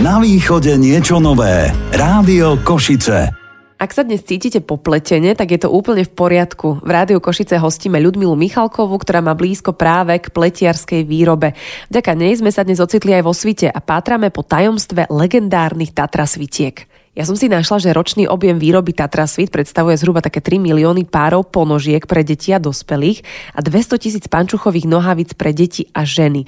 Na 0.00 0.16
východe 0.20 0.76
niečo 0.80 1.20
nové. 1.20 1.68
Rádio 1.92 2.60
Košice. 2.64 3.44
Ak 3.74 3.90
sa 3.92 4.00
dnes 4.00 4.24
cítite 4.24 4.64
popletene, 4.64 5.36
tak 5.36 5.52
je 5.52 5.60
to 5.60 5.68
úplne 5.68 6.06
v 6.06 6.12
poriadku. 6.14 6.80
V 6.80 6.88
Rádiu 6.88 7.20
Košice 7.20 7.60
hostíme 7.60 8.00
Ľudmilu 8.00 8.32
Michalkovú, 8.32 8.96
ktorá 8.96 9.20
má 9.20 9.36
blízko 9.36 9.76
práve 9.76 10.16
k 10.22 10.32
pletiarskej 10.32 11.04
výrobe. 11.04 11.52
Vďaka 11.92 12.16
nej 12.16 12.32
sme 12.38 12.48
sa 12.48 12.64
dnes 12.64 12.80
ocitli 12.80 13.12
aj 13.12 13.26
vo 13.26 13.36
svite 13.36 13.68
a 13.68 13.80
pátrame 13.82 14.32
po 14.32 14.40
tajomstve 14.40 15.10
legendárnych 15.10 15.92
Tatra 15.92 16.24
svitiek. 16.24 16.93
Ja 17.14 17.22
som 17.22 17.38
si 17.38 17.46
našla, 17.46 17.78
že 17.78 17.94
ročný 17.94 18.26
objem 18.26 18.58
výroby 18.58 18.90
Tatra 18.90 19.30
Svit 19.30 19.54
predstavuje 19.54 19.94
zhruba 19.94 20.18
také 20.18 20.42
3 20.42 20.58
milióny 20.58 21.06
párov 21.06 21.46
ponožiek 21.46 22.02
pre 22.10 22.26
deti 22.26 22.50
a 22.50 22.58
dospelých 22.58 23.22
a 23.54 23.62
200 23.62 24.02
tisíc 24.02 24.24
pančuchových 24.26 24.90
nohavíc 24.90 25.30
pre 25.38 25.54
deti 25.54 25.86
a 25.94 26.02
ženy. 26.02 26.42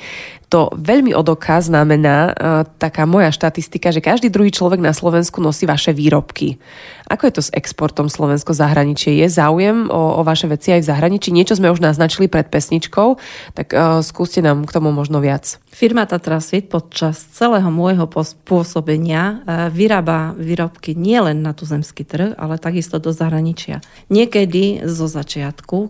To 0.51 0.71
veľmi 0.75 1.15
odoká 1.15 1.63
znamená 1.63 2.31
uh, 2.31 2.35
taká 2.79 3.07
moja 3.07 3.31
štatistika, 3.35 3.95
že 3.95 4.03
každý 4.03 4.31
druhý 4.31 4.51
človek 4.55 4.79
na 4.79 4.95
Slovensku 4.95 5.43
nosí 5.43 5.67
vaše 5.67 5.91
výrobky. 5.95 6.59
Ako 7.07 7.31
je 7.31 7.35
to 7.39 7.43
s 7.47 7.55
exportom 7.55 8.11
Slovensko 8.11 8.51
zahraničie? 8.51 9.23
Je 9.23 9.31
záujem 9.31 9.87
o, 9.87 10.19
o 10.19 10.23
vaše 10.27 10.51
veci 10.51 10.75
aj 10.75 10.83
v 10.83 10.91
zahraničí? 10.91 11.31
Niečo 11.31 11.59
sme 11.59 11.71
už 11.71 11.83
naznačili 11.83 12.27
pred 12.27 12.47
pesničkou, 12.51 13.19
tak 13.55 13.71
uh, 13.71 14.03
skúste 14.03 14.43
nám 14.43 14.67
k 14.67 14.75
tomu 14.75 14.91
možno 14.91 15.23
viac. 15.23 15.63
Firma 15.71 16.07
Tatra 16.07 16.39
Svit 16.39 16.71
počas 16.71 17.23
celého 17.35 17.71
môjho 17.71 18.07
pôsobenia 18.47 19.43
uh, 19.43 19.67
vyrába 19.71 20.35
výrobky 20.57 20.97
nielen 20.97 21.45
na 21.45 21.53
tuzemský 21.53 22.09
trh, 22.09 22.33
ale 22.41 22.57
takisto 22.57 22.97
do 22.97 23.13
zahraničia. 23.13 23.85
Niekedy 24.09 24.89
zo 24.89 25.05
začiatku, 25.05 25.77
e, 25.85 25.89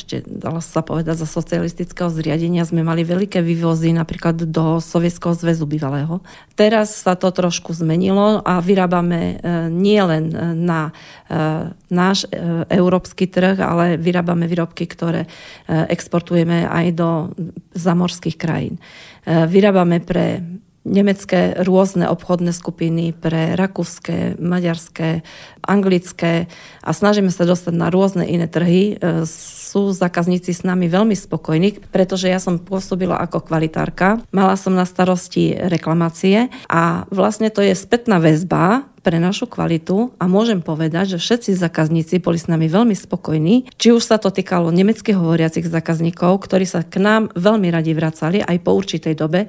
ešte 0.00 0.24
dalo 0.24 0.64
sa 0.64 0.80
povedať 0.80 1.20
za 1.20 1.28
socialistického 1.28 2.08
zriadenia, 2.08 2.64
sme 2.64 2.80
mali 2.80 3.04
veľké 3.04 3.44
vývozy 3.44 3.92
napríklad 3.92 4.48
do 4.48 4.80
Sovietskeho 4.80 5.36
zväzu 5.36 5.68
bývalého. 5.68 6.24
Teraz 6.56 6.96
sa 6.96 7.20
to 7.20 7.28
trošku 7.28 7.76
zmenilo 7.76 8.40
a 8.40 8.64
vyrábame 8.64 9.20
e, 9.20 9.34
nielen 9.68 10.32
na 10.64 10.88
e, 10.88 10.92
náš 11.92 12.24
európsky 12.72 13.28
trh, 13.28 13.60
ale 13.60 14.00
vyrábame 14.00 14.48
výrobky, 14.48 14.84
ktoré 14.88 15.24
exportujeme 15.68 16.68
aj 16.68 16.86
do 16.92 17.10
zamorských 17.72 18.36
krajín. 18.36 18.76
Vyrábame 19.24 20.04
pre 20.04 20.44
nemecké 20.88 21.60
rôzne 21.60 22.08
obchodné 22.08 22.56
skupiny 22.56 23.12
pre 23.12 23.54
rakúske, 23.54 24.40
maďarské, 24.40 25.22
anglické 25.60 26.48
a 26.80 26.90
snažíme 26.96 27.28
sa 27.28 27.44
dostať 27.44 27.74
na 27.76 27.92
rôzne 27.92 28.24
iné 28.24 28.48
trhy. 28.48 28.96
E, 28.96 29.28
sú 29.28 29.92
zákazníci 29.92 30.56
s 30.56 30.64
nami 30.64 30.88
veľmi 30.88 31.12
spokojní, 31.12 31.92
pretože 31.92 32.32
ja 32.32 32.40
som 32.40 32.56
pôsobila 32.56 33.20
ako 33.20 33.44
kvalitárka, 33.44 34.24
mala 34.32 34.56
som 34.56 34.72
na 34.72 34.88
starosti 34.88 35.52
reklamácie 35.52 36.48
a 36.72 37.04
vlastne 37.12 37.52
to 37.52 37.60
je 37.60 37.76
spätná 37.76 38.16
väzba 38.16 38.88
pre 39.08 39.16
našu 39.16 39.48
kvalitu 39.48 40.12
a 40.20 40.28
môžem 40.28 40.60
povedať, 40.60 41.16
že 41.16 41.22
všetci 41.22 41.56
zákazníci 41.56 42.20
boli 42.20 42.36
s 42.36 42.44
nami 42.44 42.68
veľmi 42.68 42.92
spokojní. 42.92 43.72
Či 43.80 43.96
už 43.96 44.04
sa 44.04 44.20
to 44.20 44.28
týkalo 44.28 44.68
nemeckých 44.68 45.16
hovoriacich 45.16 45.64
zákazníkov, 45.64 46.44
ktorí 46.44 46.68
sa 46.68 46.84
k 46.84 47.00
nám 47.00 47.32
veľmi 47.32 47.72
radi 47.72 47.96
vracali 47.96 48.44
aj 48.44 48.56
po 48.60 48.76
určitej 48.76 49.14
dobe 49.16 49.48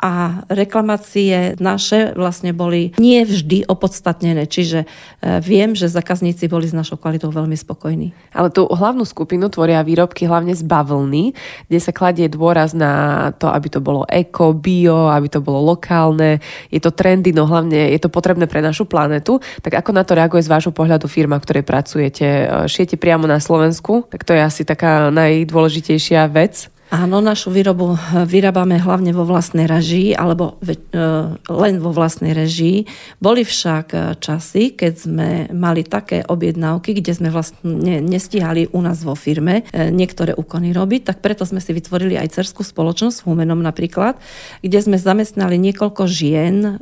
a 0.00 0.42
reklamácie 0.48 1.60
naše 1.60 2.16
vlastne 2.16 2.56
boli 2.56 2.96
nie 2.96 3.20
vždy 3.20 3.68
opodstatnené, 3.68 4.48
čiže 4.48 4.88
e, 4.88 5.38
viem, 5.44 5.76
že 5.76 5.92
zákazníci 5.92 6.48
boli 6.48 6.64
s 6.64 6.72
našou 6.72 6.96
kvalitou 6.96 7.28
veľmi 7.28 7.52
spokojní. 7.52 8.16
Ale 8.32 8.48
tú 8.48 8.64
hlavnú 8.64 9.04
skupinu 9.04 9.52
tvoria 9.52 9.84
výrobky 9.84 10.24
hlavne 10.24 10.56
z 10.56 10.64
bavlny, 10.64 11.36
kde 11.68 11.78
sa 11.84 11.92
kladie 11.92 12.32
dôraz 12.32 12.72
na 12.72 13.28
to, 13.36 13.52
aby 13.52 13.68
to 13.68 13.84
bolo 13.84 14.08
eko, 14.08 14.56
bio, 14.56 15.12
aby 15.12 15.28
to 15.28 15.44
bolo 15.44 15.76
lokálne. 15.76 16.40
Je 16.72 16.80
to 16.80 16.96
trendy, 16.96 17.36
no 17.36 17.44
hlavne 17.44 17.92
je 17.92 18.00
to 18.00 18.08
potrebné 18.08 18.48
pre 18.48 18.64
našu 18.64 18.88
planetu. 18.88 19.36
Tak 19.60 19.84
ako 19.84 19.92
na 19.92 20.02
to 20.08 20.16
reaguje 20.16 20.40
z 20.40 20.48
vášho 20.48 20.72
pohľadu 20.72 21.12
firma, 21.12 21.36
v 21.36 21.44
ktorej 21.44 21.64
pracujete? 21.68 22.24
E, 22.24 22.44
šijete 22.64 22.96
priamo 22.96 23.28
na 23.28 23.36
Slovensku? 23.36 24.08
Tak 24.08 24.24
to 24.24 24.32
je 24.32 24.40
asi 24.40 24.64
taká 24.64 25.12
najdôležitejšia 25.12 26.24
vec. 26.32 26.72
Áno, 26.90 27.22
našu 27.22 27.54
výrobu 27.54 27.94
eh, 27.94 28.26
vyrábame 28.26 28.82
hlavne 28.82 29.14
vo 29.14 29.22
vlastnej 29.22 29.70
režii, 29.70 30.10
alebo 30.10 30.58
ve, 30.58 30.74
e, 30.74 30.98
len 31.46 31.78
vo 31.78 31.94
vlastnej 31.94 32.34
režii. 32.34 32.82
Boli 33.22 33.46
však 33.46 33.86
eh, 33.94 34.02
časy, 34.18 34.74
keď 34.74 34.92
sme 34.98 35.28
mali 35.54 35.86
také 35.86 36.26
objednávky, 36.26 36.98
kde 36.98 37.14
sme 37.14 37.30
vlastne 37.30 38.02
nestihali 38.02 38.66
u 38.74 38.82
nás 38.82 39.06
vo 39.06 39.14
firme 39.14 39.62
niektoré 39.70 40.34
úkony 40.34 40.74
robiť, 40.74 41.14
tak 41.14 41.16
preto 41.22 41.46
sme 41.46 41.62
si 41.62 41.70
vytvorili 41.70 42.18
aj 42.18 42.34
cerskú 42.42 42.66
spoločnosť, 42.66 43.22
Humenom 43.22 43.62
napríklad, 43.62 44.18
kde 44.64 44.78
sme 44.82 44.98
zamestnali 44.98 45.60
niekoľko 45.60 46.10
žien, 46.10 46.80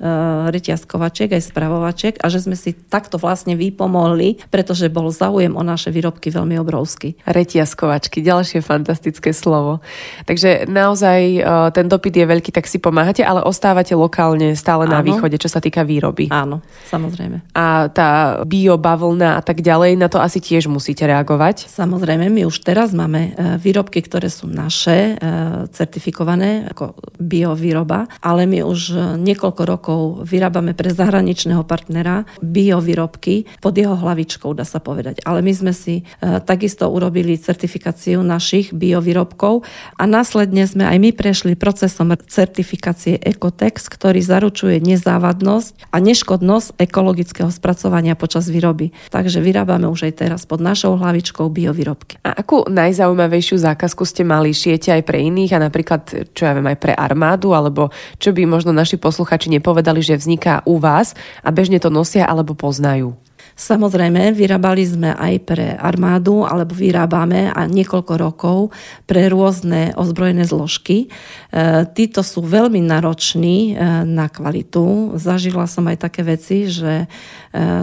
reťazkovačiek, 0.49 1.35
aj 1.35 1.43
spravovačiek 1.53 2.15
a 2.23 2.27
že 2.33 2.49
sme 2.49 2.57
si 2.57 2.73
takto 2.73 3.21
vlastne 3.21 3.59
vypomohli, 3.59 4.41
pretože 4.49 4.89
bol 4.89 5.13
záujem 5.13 5.53
o 5.53 5.63
naše 5.67 5.93
výrobky 5.93 6.33
veľmi 6.33 6.57
obrovský. 6.63 7.19
Reťazkovačky, 7.29 8.25
ďalšie 8.25 8.65
fantastické 8.65 9.35
slovo. 9.37 9.85
Takže 10.25 10.69
naozaj 10.69 11.21
e, 11.39 11.41
ten 11.73 11.87
dopyt 11.89 12.15
je 12.15 12.27
veľký, 12.27 12.51
tak 12.53 12.69
si 12.69 12.79
pomáhate, 12.79 13.25
ale 13.25 13.43
ostávate 13.45 13.97
lokálne 13.97 14.55
stále 14.55 14.87
Áno. 14.87 14.99
na 14.99 15.01
východe, 15.01 15.41
čo 15.41 15.51
sa 15.51 15.59
týka 15.59 15.83
výroby. 15.83 16.29
Áno, 16.29 16.61
samozrejme. 16.93 17.55
A 17.57 17.89
tá 17.89 18.41
biobavlna 18.45 19.39
a 19.39 19.43
tak 19.43 19.65
ďalej, 19.65 19.97
na 19.97 20.13
to 20.13 20.21
asi 20.21 20.39
tiež 20.39 20.69
musíte 20.69 21.09
reagovať? 21.09 21.67
Samozrejme, 21.67 22.29
my 22.29 22.43
už 22.47 22.63
teraz 22.63 22.93
máme 22.93 23.33
e, 23.35 23.57
výrobky, 23.59 24.05
ktoré 24.05 24.29
sú 24.29 24.47
naše, 24.47 25.17
e, 25.17 25.31
certifikované 25.73 26.71
ako 26.71 26.99
biovýroba, 27.19 28.07
ale 28.23 28.45
my 28.45 28.63
už 28.63 28.81
niekoľko 29.19 29.63
rokov 29.65 30.01
vyrábame 30.25 30.77
pre 30.77 30.93
zahraničného 30.93 31.65
partnera 31.65 32.29
biovýrobky 32.41 33.49
pod 33.59 33.75
jeho 33.75 33.97
hlavičkou, 33.97 34.55
dá 34.55 34.63
sa 34.63 34.79
povedať. 34.83 35.21
Ale 35.27 35.43
my 35.43 35.53
sme 35.53 35.73
si 35.75 36.07
takisto 36.45 36.89
urobili 36.89 37.39
certifikáciu 37.39 38.21
našich 38.23 38.75
biovýrobkov 38.75 39.65
a 39.97 40.05
následne 40.05 40.69
sme 40.69 40.85
aj 40.85 40.99
my 41.01 41.11
prešli 41.15 41.57
procesom 41.57 42.13
certifikácie 42.29 43.17
Ecotex, 43.23 43.89
ktorý 43.89 44.21
zaručuje 44.21 44.83
nezávadnosť 44.83 45.89
a 45.89 45.97
neškodnosť 46.03 46.77
ekologického 46.77 47.49
spracovania 47.49 48.19
počas 48.19 48.51
výroby. 48.51 48.93
Takže 49.09 49.41
vyrábame 49.41 49.87
už 49.89 50.11
aj 50.11 50.13
teraz 50.21 50.41
pod 50.45 50.61
našou 50.61 50.99
hlavičkou 50.99 51.49
biovýrobky. 51.49 52.21
A 52.27 52.37
akú 52.37 52.67
najzaujímavejšiu 52.69 53.57
zákazku 53.63 54.03
ste 54.05 54.27
mali? 54.27 54.51
Šijete 54.51 54.93
aj 54.93 55.03
pre 55.07 55.23
iných 55.23 55.55
a 55.57 55.65
napríklad, 55.65 56.35
čo 56.35 56.43
ja 56.45 56.53
viem, 56.53 56.67
aj 56.69 56.79
pre 56.83 56.93
armádu, 56.93 57.55
alebo 57.55 57.95
čo 58.19 58.35
by 58.35 58.45
možno 58.45 58.75
naši 58.75 58.99
posluchači 58.99 59.53
nepovedali, 59.55 60.03
že 60.03 60.19
vzniká 60.19 60.67
u 60.67 60.83
vás 60.83 61.15
a 61.47 61.55
bežne 61.55 61.79
to 61.79 61.93
nosia 61.93 62.27
alebo 62.27 62.59
poznajú? 62.59 63.28
Samozrejme, 63.59 64.39
vyrábali 64.39 64.87
sme 64.87 65.11
aj 65.19 65.35
pre 65.43 65.75
armádu, 65.75 66.47
alebo 66.47 66.79
vyrábame 66.79 67.51
a 67.51 67.67
niekoľko 67.67 68.15
rokov 68.15 68.59
pre 69.03 69.27
rôzne 69.27 69.99
ozbrojené 69.99 70.47
zložky. 70.47 71.11
E, 71.51 71.83
títo 71.91 72.23
sú 72.23 72.47
veľmi 72.47 72.79
nároční 72.79 73.75
e, 73.75 74.07
na 74.07 74.31
kvalitu. 74.31 75.19
Zažila 75.19 75.67
som 75.67 75.91
aj 75.91 76.07
také 76.07 76.23
veci, 76.23 76.71
že 76.71 77.05
e, 77.05 77.07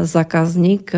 zákazník 0.08 0.96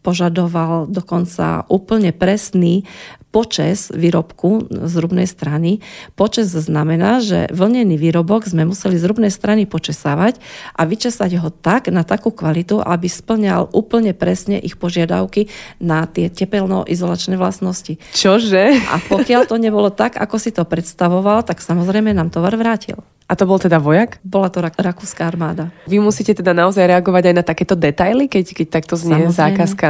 požadoval 0.00 0.88
dokonca 0.88 1.68
úplne 1.68 2.10
presný 2.10 2.88
počes 3.30 3.94
výrobku 3.94 4.66
z 4.66 4.94
rubnej 4.98 5.26
strany. 5.30 5.78
Počes 6.18 6.50
znamená, 6.50 7.22
že 7.22 7.46
vlnený 7.54 7.94
výrobok 7.94 8.50
sme 8.50 8.66
museli 8.66 8.98
z 8.98 9.06
rubnej 9.06 9.30
strany 9.30 9.70
počesávať 9.70 10.42
a 10.74 10.82
vyčesať 10.82 11.38
ho 11.38 11.48
tak 11.54 11.94
na 11.94 12.02
takú 12.02 12.34
kvalitu, 12.34 12.82
aby 12.82 13.06
splňal 13.06 13.70
úplne 13.70 14.12
presne 14.18 14.58
ich 14.58 14.74
požiadavky 14.74 15.46
na 15.78 16.10
tie 16.10 16.26
tepelno-izolačné 16.26 17.38
vlastnosti. 17.38 18.02
Čože? 18.18 18.74
A 18.90 18.98
pokiaľ 18.98 19.46
to 19.46 19.56
nebolo 19.62 19.94
tak, 19.94 20.18
ako 20.18 20.36
si 20.42 20.50
to 20.50 20.66
predstavoval, 20.66 21.46
tak 21.46 21.62
samozrejme 21.62 22.10
nám 22.10 22.34
tovar 22.34 22.58
vrátil. 22.58 22.98
A 23.30 23.38
to 23.38 23.46
bol 23.46 23.62
teda 23.62 23.78
vojak? 23.78 24.18
Bola 24.26 24.50
to 24.50 24.58
rak- 24.58 24.74
rakúska 24.74 25.22
armáda. 25.22 25.70
Vy 25.86 26.02
musíte 26.02 26.34
teda 26.34 26.50
naozaj 26.50 26.82
reagovať 26.82 27.30
aj 27.30 27.34
na 27.38 27.44
takéto 27.46 27.78
detaily, 27.78 28.26
keď, 28.26 28.58
keď 28.58 28.66
takto 28.66 28.98
znie 28.98 29.30
Samozrejme. 29.30 29.38
zákazka? 29.38 29.88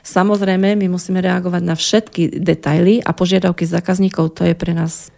Samozrejme, 0.00 0.72
my 0.72 0.86
musíme 0.88 1.20
reagovať 1.20 1.62
na 1.68 1.76
všetky 1.76 2.40
detaily 2.40 3.04
a 3.04 3.12
požiadavky 3.12 3.68
zákazníkov, 3.68 4.32
to 4.32 4.48
je 4.48 4.56
pre 4.56 4.72
nás 4.72 5.12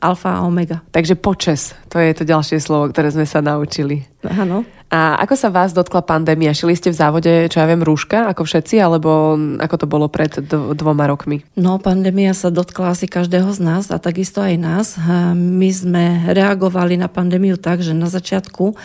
alfa 0.00 0.40
a 0.40 0.48
omega. 0.48 0.80
Takže 0.88 1.14
počes, 1.14 1.76
to 1.92 2.00
je 2.00 2.16
to 2.16 2.24
ďalšie 2.24 2.58
slovo, 2.58 2.88
ktoré 2.88 3.12
sme 3.12 3.28
sa 3.28 3.44
naučili. 3.44 4.08
Áno. 4.22 4.62
A 4.92 5.16
ako 5.24 5.34
sa 5.34 5.48
vás 5.48 5.72
dotkla 5.72 6.04
pandémia? 6.04 6.52
Šili 6.52 6.76
ste 6.76 6.92
v 6.92 7.00
závode, 7.00 7.32
čo 7.48 7.58
ja 7.58 7.66
viem, 7.66 7.80
rúška 7.80 8.28
ako 8.28 8.44
všetci, 8.44 8.76
alebo 8.76 9.34
ako 9.56 9.76
to 9.80 9.86
bolo 9.88 10.06
pred 10.12 10.30
dvoma 10.76 11.08
rokmi? 11.08 11.42
No, 11.56 11.80
pandémia 11.80 12.36
sa 12.36 12.52
dotkla 12.52 12.92
asi 12.92 13.08
každého 13.08 13.48
z 13.56 13.60
nás 13.64 13.88
a 13.88 13.96
takisto 13.96 14.44
aj 14.44 14.54
nás. 14.60 14.86
My 15.34 15.70
sme 15.72 16.28
reagovali 16.28 17.00
na 17.00 17.08
pandémiu 17.08 17.56
tak, 17.56 17.80
že 17.80 17.96
na 17.96 18.06
začiatku 18.06 18.76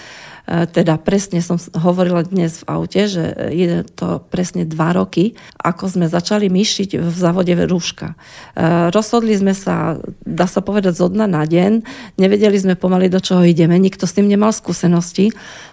E, 0.47 0.63
teda 0.63 0.95
presne 0.95 1.43
som 1.43 1.59
hovorila 1.75 2.23
dnes 2.23 2.63
v 2.63 2.71
aute, 2.71 3.03
že 3.11 3.51
je 3.51 3.83
to 3.83 4.23
presne 4.31 4.63
dva 4.63 4.95
roky, 4.95 5.35
ako 5.59 5.91
sme 5.91 6.07
začali 6.07 6.47
myšiť 6.47 6.95
v 6.95 7.11
závode 7.11 7.51
rúška. 7.67 8.15
E, 8.55 8.95
rozhodli 8.95 9.35
sme 9.35 9.51
sa, 9.51 9.99
dá 10.23 10.47
sa 10.47 10.63
povedať, 10.63 10.95
zo 10.95 11.11
dna 11.11 11.27
na 11.27 11.43
deň. 11.43 11.83
Nevedeli 12.15 12.55
sme 12.55 12.79
pomaly, 12.79 13.11
do 13.11 13.19
čoho 13.19 13.43
ideme. 13.43 13.75
Nikto 13.75 14.07
s 14.07 14.15
tým 14.15 14.31
nemal 14.31 14.55
skúsenosti. 14.55 15.26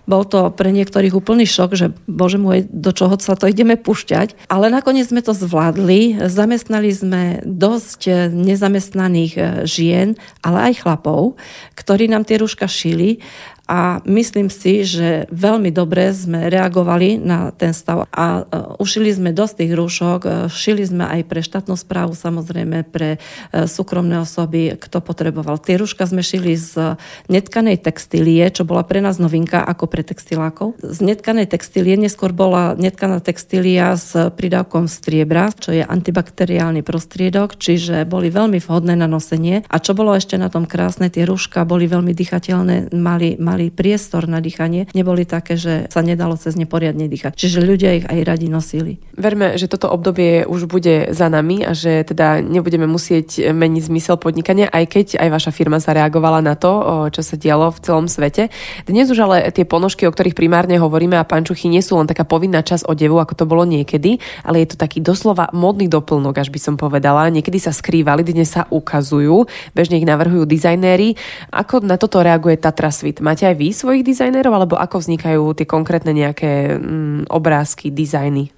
Bol 0.05 0.23
to 0.29 0.53
pre 0.53 0.69
niektorých 0.69 1.17
úplný 1.17 1.49
šok, 1.49 1.71
že 1.75 1.87
bože 2.05 2.37
môj, 2.37 2.69
do 2.69 2.93
čoho 2.93 3.17
sa 3.17 3.35
to 3.39 3.49
ideme 3.49 3.75
pušťať. 3.81 4.51
Ale 4.53 4.69
nakoniec 4.69 5.09
sme 5.09 5.25
to 5.25 5.33
zvládli. 5.33 6.21
Zamestnali 6.29 6.91
sme 6.93 7.23
dosť 7.43 8.33
nezamestnaných 8.33 9.33
e, 9.35 9.43
žien, 9.65 10.09
ale 10.45 10.73
aj 10.73 10.85
chlapov, 10.85 11.41
ktorí 11.79 12.11
nám 12.11 12.29
tie 12.29 12.37
rúška 12.37 12.69
šili 12.69 13.25
a 13.65 14.05
myslím 14.05 14.53
si, 14.53 14.85
že 14.85 15.25
veľmi 15.33 15.73
dobre 15.73 16.13
sme 16.13 16.53
reagovali 16.53 17.17
na 17.17 17.49
ten 17.49 17.73
stav 17.73 18.05
a 18.13 18.45
e, 18.45 18.61
ušili 18.77 19.09
sme 19.09 19.33
dosť 19.33 19.65
tých 19.65 19.73
rúšok, 19.73 20.21
e, 20.25 20.31
šili 20.53 20.85
sme 20.85 21.09
aj 21.09 21.21
pre 21.25 21.41
štátnu 21.41 21.73
správu, 21.73 22.13
samozrejme 22.13 22.85
pre 22.85 23.17
e, 23.17 23.19
súkromné 23.65 24.21
osoby, 24.21 24.77
kto 24.77 25.01
potreboval. 25.01 25.57
Tie 25.57 25.81
rúška 25.81 26.05
sme 26.05 26.21
šili 26.21 26.61
z 26.61 27.01
netkanej 27.33 27.81
textílie, 27.81 28.45
čo 28.53 28.69
bola 28.69 28.85
pre 28.85 29.01
nás 29.01 29.17
novinka 29.17 29.65
ako 29.65 29.89
pre 29.89 30.05
textilákov. 30.05 30.77
Z 30.85 31.01
netkanej 31.01 31.49
textílie 31.49 31.97
neskôr 31.97 32.37
bola 32.37 32.77
netkaná 32.77 33.25
textília 33.25 33.97
s 33.97 34.13
pridávkom 34.13 34.93
striebra, 34.93 35.49
čo 35.57 35.73
je 35.73 35.81
antibakteriálny 35.81 36.85
prostriedok, 36.85 37.57
čiže 37.57 38.05
boli 38.05 38.29
veľmi 38.29 38.61
vhodné 38.61 38.93
na 38.93 39.09
nosenie. 39.09 39.65
A 39.73 39.81
čo 39.81 39.97
bolo 39.97 40.13
ešte 40.13 40.37
na 40.37 40.53
tom 40.53 40.69
krásne, 40.69 41.09
tie 41.09 41.25
rúška 41.25 41.65
boli 41.65 41.89
veľmi 41.89 42.13
dýchateľné, 42.13 42.93
mali, 42.93 43.41
mali 43.41 43.54
mali 43.55 43.71
priestor 43.71 44.27
na 44.27 44.43
dýchanie, 44.43 44.91
neboli 44.99 45.23
také, 45.23 45.55
že 45.55 45.87
sa 45.95 46.03
nedalo 46.03 46.35
cez 46.35 46.59
ne 46.59 46.67
poriadne 46.67 47.07
dýchať. 47.07 47.39
Čiže 47.39 47.63
ľudia 47.63 48.03
ich 48.03 48.07
aj 48.11 48.19
radi 48.27 48.51
nosili. 48.51 48.99
Verme, 49.15 49.55
že 49.55 49.71
toto 49.71 49.87
obdobie 49.95 50.43
už 50.43 50.67
bude 50.67 51.15
za 51.15 51.31
nami 51.31 51.63
a 51.63 51.71
že 51.71 52.03
teda 52.03 52.43
nebudeme 52.43 52.91
musieť 52.91 53.55
meniť 53.55 53.83
zmysel 53.87 54.19
podnikania, 54.19 54.67
aj 54.67 54.85
keď 54.91 55.07
aj 55.23 55.29
vaša 55.31 55.53
firma 55.55 55.79
zareagovala 55.79 56.43
na 56.43 56.59
to, 56.59 57.07
čo 57.15 57.23
sa 57.23 57.39
dialo 57.39 57.71
v 57.71 57.79
celom 57.79 58.11
svete. 58.11 58.51
Dnes 58.91 59.07
už 59.07 59.23
ale 59.23 59.55
tie 59.55 59.63
ponožky, 59.63 60.03
o 60.09 60.11
ktorých 60.11 60.35
primárne 60.35 60.83
hovoríme 60.83 61.15
a 61.15 61.23
pančuchy 61.23 61.71
nie 61.71 61.79
sú 61.79 61.95
len 61.95 62.11
taká 62.11 62.27
povinná 62.27 62.67
časť 62.67 62.91
odevu, 62.91 63.23
ako 63.23 63.39
to 63.39 63.45
bolo 63.47 63.63
niekedy, 63.63 64.19
ale 64.43 64.67
je 64.67 64.75
to 64.75 64.77
taký 64.83 64.99
doslova 64.99 65.55
modný 65.55 65.87
doplnok, 65.87 66.35
až 66.43 66.51
by 66.51 66.59
som 66.59 66.75
povedala. 66.75 67.31
Niekedy 67.31 67.63
sa 67.63 67.71
skrývali, 67.71 68.27
dnes 68.27 68.51
sa 68.51 68.67
ukazujú, 68.67 69.47
bežne 69.79 70.03
ich 70.03 70.09
navrhujú 70.09 70.43
dizajnéri. 70.43 71.15
Ako 71.55 71.87
na 71.87 71.95
toto 71.95 72.19
reaguje 72.19 72.59
Tatra 72.59 72.91
Svit? 72.91 73.23
Máte 73.23 73.44
máte 73.45 73.53
aj 73.53 73.61
vy 73.61 73.69
svojich 73.77 74.05
dizajnerov, 74.09 74.53
alebo 74.57 74.81
ako 74.81 75.05
vznikajú 75.05 75.53
tie 75.53 75.69
konkrétne 75.69 76.17
nejaké 76.17 76.81
mm, 76.81 77.29
obrázky, 77.29 77.93
dizajny? 77.93 78.49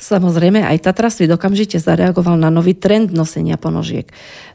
Samozrejme, 0.00 0.64
aj 0.64 0.86
Tatra 0.86 1.10
Svit 1.12 1.28
okamžite 1.28 1.76
zareagoval 1.76 2.38
na 2.38 2.48
nový 2.48 2.72
trend 2.72 3.12
nosenia 3.12 3.60
ponožiek. 3.60 4.08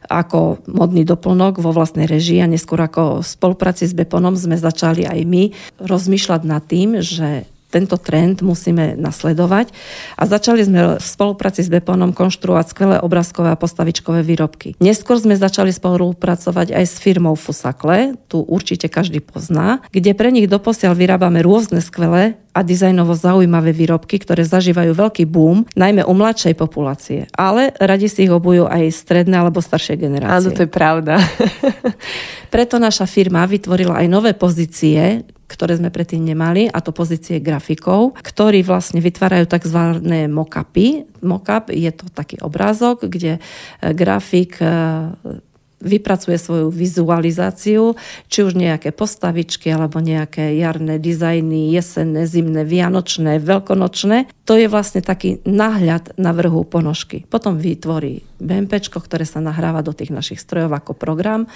Ako 0.10 0.65
modný 0.65 1.05
doplnok 1.05 1.62
vo 1.62 1.70
vlastnej 1.70 2.10
režii 2.10 2.41
a 2.41 2.50
neskôr 2.50 2.82
ako 2.82 3.22
v 3.22 3.27
spolupráci 3.27 3.86
s 3.86 3.94
Beponom 3.94 4.34
sme 4.34 4.58
začali 4.58 5.05
aj 5.05 5.20
my 5.27 5.44
rozmýšľať 5.84 6.41
nad 6.50 6.63
tým, 6.65 7.03
že 7.03 7.46
tento 7.75 8.00
trend 8.00 8.39
musíme 8.39 8.96
nasledovať 8.96 9.75
a 10.15 10.24
začali 10.24 10.63
sme 10.63 10.79
v 10.96 11.03
spolupráci 11.03 11.67
s 11.67 11.67
Beponom 11.67 12.15
konštruovať 12.15 12.65
skvelé 12.72 12.96
obrázkové 13.03 13.51
a 13.51 13.60
postavičkové 13.60 14.24
výrobky. 14.24 14.79
Neskôr 14.79 15.20
sme 15.20 15.36
začali 15.36 15.75
spolupracovať 15.75 16.72
aj 16.72 16.86
s 16.88 16.96
firmou 17.03 17.36
Fusakle, 17.36 18.15
tu 18.32 18.39
určite 18.39 18.88
každý 18.88 19.19
pozná, 19.19 19.84
kde 19.91 20.15
pre 20.15 20.32
nich 20.32 20.47
doposiaľ 20.47 20.95
vyrábame 20.95 21.43
rôzne 21.43 21.84
skvelé 21.84 22.39
a 22.56 22.63
dizajnovo 22.63 23.12
zaujímavé 23.12 23.76
výrobky, 23.76 24.15
ktoré 24.23 24.47
zažívajú 24.47 24.95
veľký 24.95 25.28
boom, 25.28 25.67
najmä 25.76 26.08
u 26.08 26.13
mladšej 26.15 26.56
populácie. 26.56 27.28
Ale 27.36 27.76
radi 27.76 28.08
si 28.08 28.23
ich 28.23 28.32
obujú 28.32 28.63
aj 28.63 28.95
stredné 28.95 29.36
alebo 29.36 29.60
staršie 29.60 29.99
generácie. 29.99 30.47
Áno, 30.47 30.56
to 30.56 30.63
je 30.63 30.71
pravda. 30.71 31.19
Preto 32.56 32.80
naša 32.80 33.04
firma 33.12 33.43
vytvorila 33.43 33.99
aj 33.99 34.08
nové 34.08 34.32
pozície, 34.32 35.28
ktoré 35.45 35.77
sme 35.77 35.93
predtým 35.93 36.25
nemali, 36.25 36.65
a 36.65 36.81
to 36.81 36.89
pozície 36.89 37.38
grafikov, 37.38 38.17
ktorí 38.19 38.65
vlastne 38.65 38.97
vytvárajú 38.99 39.45
tzv. 39.45 39.79
mockupy. 40.25 41.05
Mockup 41.21 41.69
je 41.69 41.91
to 41.93 42.10
taký 42.10 42.41
obrázok, 42.41 43.05
kde 43.05 43.38
e, 43.38 43.39
grafik 43.93 44.58
e, 44.58 44.67
vypracuje 45.83 46.39
svoju 46.39 46.67
vizualizáciu, 46.71 47.93
či 48.31 48.39
už 48.41 48.55
nejaké 48.55 48.95
postavičky 48.95 49.69
alebo 49.69 49.99
nejaké 49.99 50.55
jarné 50.55 50.97
dizajny, 50.97 51.71
jesenné, 51.75 52.25
zimné, 52.25 52.63
vianočné, 52.63 53.38
veľkonočné. 53.43 54.31
To 54.47 54.55
je 54.55 54.71
vlastne 54.71 55.03
taký 55.03 55.43
náhľad 55.43 56.15
na 56.15 56.31
vrhu 56.31 56.63
ponožky. 56.63 57.27
Potom 57.27 57.59
vytvorí 57.59 58.23
BMP, 58.39 58.81
ktoré 58.88 59.23
sa 59.23 59.43
nahráva 59.43 59.83
do 59.83 59.91
tých 59.91 60.11
našich 60.11 60.39
strojov 60.39 60.71
ako 60.75 60.91
program 60.95 61.47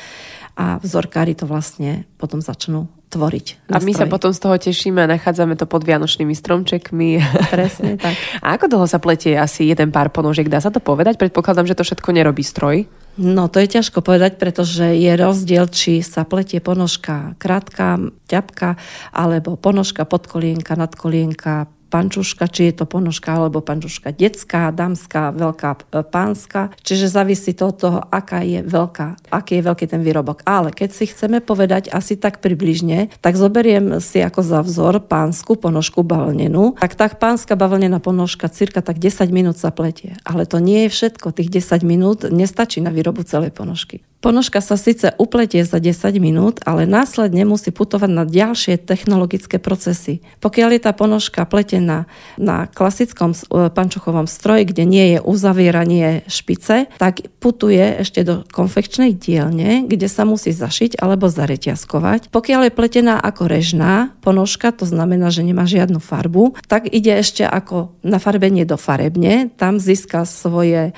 a 0.60 0.79
vzorkári 0.79 1.36
to 1.36 1.47
vlastne 1.47 2.03
potom 2.19 2.43
začnú 2.43 2.91
tvoriť. 3.10 3.73
A 3.73 3.82
my 3.82 3.91
sa 3.97 4.05
potom 4.05 4.29
z 4.29 4.39
toho 4.39 4.55
tešíme 4.55 5.01
a 5.01 5.10
nachádzame 5.10 5.58
to 5.58 5.65
pod 5.65 5.82
vianočnými 5.82 6.32
stromčekmi. 6.38 7.17
Presne 7.49 7.97
tak. 7.97 8.13
A 8.45 8.53
ako 8.55 8.69
dlho 8.69 8.86
sa 8.86 9.01
pletie 9.01 9.34
asi 9.34 9.65
jeden 9.65 9.89
pár 9.89 10.13
ponožiek? 10.13 10.45
Dá 10.45 10.62
sa 10.62 10.69
to 10.69 10.77
povedať? 10.77 11.17
Predpokladám, 11.17 11.65
že 11.65 11.73
to 11.73 11.84
všetko 11.84 12.13
nerobí 12.13 12.45
stroj. 12.45 12.86
No 13.19 13.51
to 13.51 13.60
je 13.60 13.67
ťažko 13.67 13.99
povedať, 13.99 14.39
pretože 14.39 14.95
je 14.95 15.12
rozdiel, 15.19 15.67
či 15.67 15.99
sa 15.99 16.23
pletie 16.23 16.63
ponožka 16.63 17.36
krátka, 17.36 17.99
ťapka, 18.32 18.79
alebo 19.12 19.60
ponožka 19.60 20.08
podkolienka, 20.08 20.79
nadkolienka, 20.79 21.67
pančuška, 21.89 22.45
či 22.47 22.69
je 22.69 22.73
to 22.80 22.86
ponožka 22.86 23.36
alebo 23.36 23.60
pančuška 23.60 24.13
detská, 24.13 24.69
dámska, 24.69 25.34
veľká 25.34 25.69
e, 25.73 26.06
pánska. 26.06 26.69
Čiže 26.86 27.10
závisí 27.10 27.58
to 27.58 27.73
od 27.73 27.78
toho, 27.78 27.99
aká 28.13 28.45
je 28.45 28.62
veľká, 28.62 29.34
aký 29.34 29.60
je 29.60 29.63
veľký 29.65 29.86
ten 29.89 30.02
výrobok. 30.06 30.45
Ale 30.45 30.69
keď 30.69 30.89
si 30.93 31.10
chceme 31.10 31.41
povedať 31.41 31.89
asi 31.89 32.15
tak 32.15 32.39
približne, 32.39 33.10
tak 33.19 33.36
zoberiem 33.36 33.97
si 33.99 34.21
ako 34.21 34.41
za 34.45 34.60
vzor 34.62 35.02
pánsku 35.06 35.58
ponožku 35.58 36.06
bavlnenú. 36.06 36.78
Tak 36.78 36.93
tak 36.95 37.12
pánska 37.17 37.58
bavlnená 37.58 37.97
ponožka 37.97 38.47
cirka 38.47 38.86
tak 38.86 39.02
10 39.02 39.30
minút 39.34 39.58
sa 39.58 39.73
pletie. 39.73 40.15
Ale 40.23 40.45
to 40.45 40.62
nie 40.62 40.88
je 40.88 40.93
všetko. 40.93 41.34
Tých 41.34 41.49
10 41.63 41.82
minút 41.82 42.19
nestačí 42.30 42.80
na 42.80 42.93
výrobu 42.93 43.25
celej 43.25 43.52
ponožky. 43.56 44.06
Ponožka 44.19 44.60
sa 44.60 44.75
síce 44.75 45.15
upletie 45.15 45.63
za 45.63 45.79
10 45.79 46.19
minút, 46.19 46.60
ale 46.67 46.84
následne 46.84 47.47
musí 47.47 47.71
putovať 47.71 48.12
na 48.12 48.27
ďalšie 48.27 48.75
technologické 48.75 49.63
procesy. 49.63 50.19
Pokiaľ 50.43 50.75
je 50.75 50.82
tá 50.84 50.91
ponožka 50.91 51.47
pletená 51.47 52.03
na 52.36 52.67
klasickom 52.67 53.32
e, 53.32 53.71
pančuchovom 53.71 54.27
stroji, 54.27 54.67
kde 54.67 54.84
nie 54.84 55.05
je 55.15 55.19
uzavieranie 55.23 56.27
špice, 56.27 56.91
tak 56.99 57.32
putuje 57.39 58.03
ešte 58.03 58.27
do 58.27 58.43
konfekčnej 58.51 59.15
dielne, 59.15 59.88
kde 59.88 60.12
sa 60.12 60.27
musí 60.27 60.51
zašiť 60.51 60.99
alebo 60.99 61.32
zareťazkovať. 61.32 62.27
Pokiaľ 62.27 62.67
je 62.67 62.75
pletená 62.75 63.23
ako 63.23 63.47
režná 63.47 64.12
ponožka, 64.19 64.75
to 64.75 64.84
znamená, 64.84 65.32
že 65.32 65.47
nemá 65.47 65.63
žiadnu 65.63 66.03
farbu, 66.03 66.60
tak 66.67 66.91
ide 66.91 67.15
ešte 67.23 67.47
ako 67.47 67.95
na 68.03 68.19
farbenie 68.19 68.67
do 68.67 68.75
farebne, 68.75 69.47
tam 69.55 69.79
získa 69.79 70.27
svoje 70.27 70.91
e, 70.91 70.93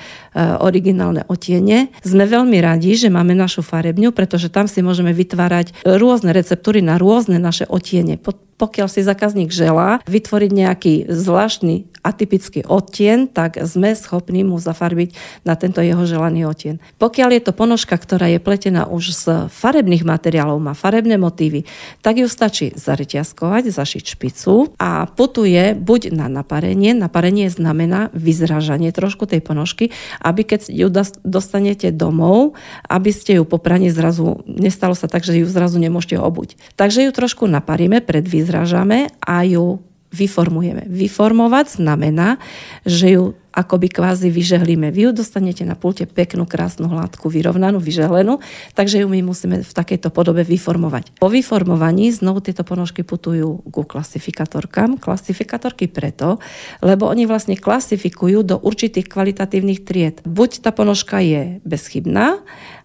originálne 0.58 1.22
otiene. 1.30 1.94
Sme 2.02 2.26
veľmi 2.26 2.58
radi, 2.58 2.98
že 2.98 3.11
máme 3.12 3.36
našu 3.36 3.60
farebňu, 3.60 4.16
pretože 4.16 4.48
tam 4.48 4.64
si 4.64 4.80
môžeme 4.80 5.12
vytvárať 5.12 5.84
rôzne 5.84 6.32
receptúry 6.32 6.80
na 6.80 6.96
rôzne 6.96 7.36
naše 7.36 7.68
otiene 7.68 8.16
pokiaľ 8.62 8.86
si 8.86 9.02
zákazník 9.02 9.50
želá 9.50 9.98
vytvoriť 10.06 10.50
nejaký 10.54 10.94
zvláštny 11.10 11.90
atypický 12.02 12.66
odtien, 12.66 13.26
tak 13.30 13.58
sme 13.62 13.94
schopní 13.94 14.42
mu 14.42 14.58
zafarbiť 14.58 15.14
na 15.46 15.54
tento 15.54 15.78
jeho 15.82 16.02
želaný 16.02 16.46
odtien. 16.46 16.78
Pokiaľ 16.98 17.30
je 17.34 17.42
to 17.42 17.52
ponožka, 17.54 17.94
ktorá 17.94 18.30
je 18.30 18.42
pletená 18.42 18.86
už 18.90 19.14
z 19.14 19.24
farebných 19.50 20.02
materiálov, 20.02 20.58
má 20.62 20.74
farebné 20.74 21.18
motívy, 21.18 21.66
tak 22.02 22.22
ju 22.22 22.26
stačí 22.26 22.74
zareťazkovať, 22.74 23.70
zašiť 23.70 24.02
špicu 24.18 24.74
a 24.78 25.06
putuje 25.10 25.78
buď 25.78 26.14
na 26.14 26.26
naparenie, 26.26 26.94
naparenie 26.94 27.50
znamená 27.50 28.10
vyzražanie 28.14 28.90
trošku 28.90 29.30
tej 29.30 29.42
ponožky, 29.42 29.94
aby 30.22 30.42
keď 30.42 30.70
ju 30.70 30.90
dostanete 31.22 31.94
domov, 31.94 32.58
aby 32.90 33.10
ste 33.14 33.38
ju 33.38 33.46
po 33.46 33.62
praní 33.62 33.94
zrazu, 33.94 34.42
nestalo 34.46 34.98
sa 34.98 35.06
tak, 35.06 35.22
že 35.22 35.38
ju 35.38 35.46
zrazu 35.46 35.78
nemôžete 35.78 36.18
obuť. 36.18 36.58
Takže 36.74 37.06
ju 37.06 37.10
trošku 37.14 37.46
naparíme 37.46 38.02
pred 38.02 38.26
vyzražaním 38.26 38.51
vyzražame 38.52 39.08
a 39.24 39.48
ju 39.48 39.80
vyformujeme. 40.12 40.84
Vyformovať 40.92 41.80
znamená, 41.80 42.36
že 42.84 43.16
ju 43.16 43.32
akoby 43.48 43.88
kvázi 43.88 44.28
vyžehlíme. 44.28 44.92
Vy 44.92 45.08
ju 45.08 45.24
dostanete 45.24 45.64
na 45.64 45.72
pulte 45.72 46.04
peknú, 46.04 46.44
krásnu 46.44 46.88
hladku, 46.88 47.32
vyrovnanú, 47.32 47.80
vyžehlenú, 47.80 48.44
takže 48.76 49.00
ju 49.00 49.08
my 49.08 49.24
musíme 49.24 49.64
v 49.64 49.72
takejto 49.72 50.12
podobe 50.12 50.44
vyformovať. 50.44 51.16
Po 51.16 51.32
vyformovaní 51.32 52.12
znovu 52.12 52.44
tieto 52.44 52.60
ponožky 52.60 53.04
putujú 53.04 53.64
ku 53.72 53.88
klasifikatorkám. 53.88 55.00
Klasifikatorky 55.00 55.88
preto, 55.88 56.40
lebo 56.84 57.08
oni 57.08 57.24
vlastne 57.24 57.56
klasifikujú 57.56 58.44
do 58.44 58.60
určitých 58.60 59.08
kvalitatívnych 59.08 59.80
tried. 59.84 60.20
Buď 60.28 60.64
tá 60.64 60.76
ponožka 60.76 61.24
je 61.24 61.60
bezchybná, 61.64 62.40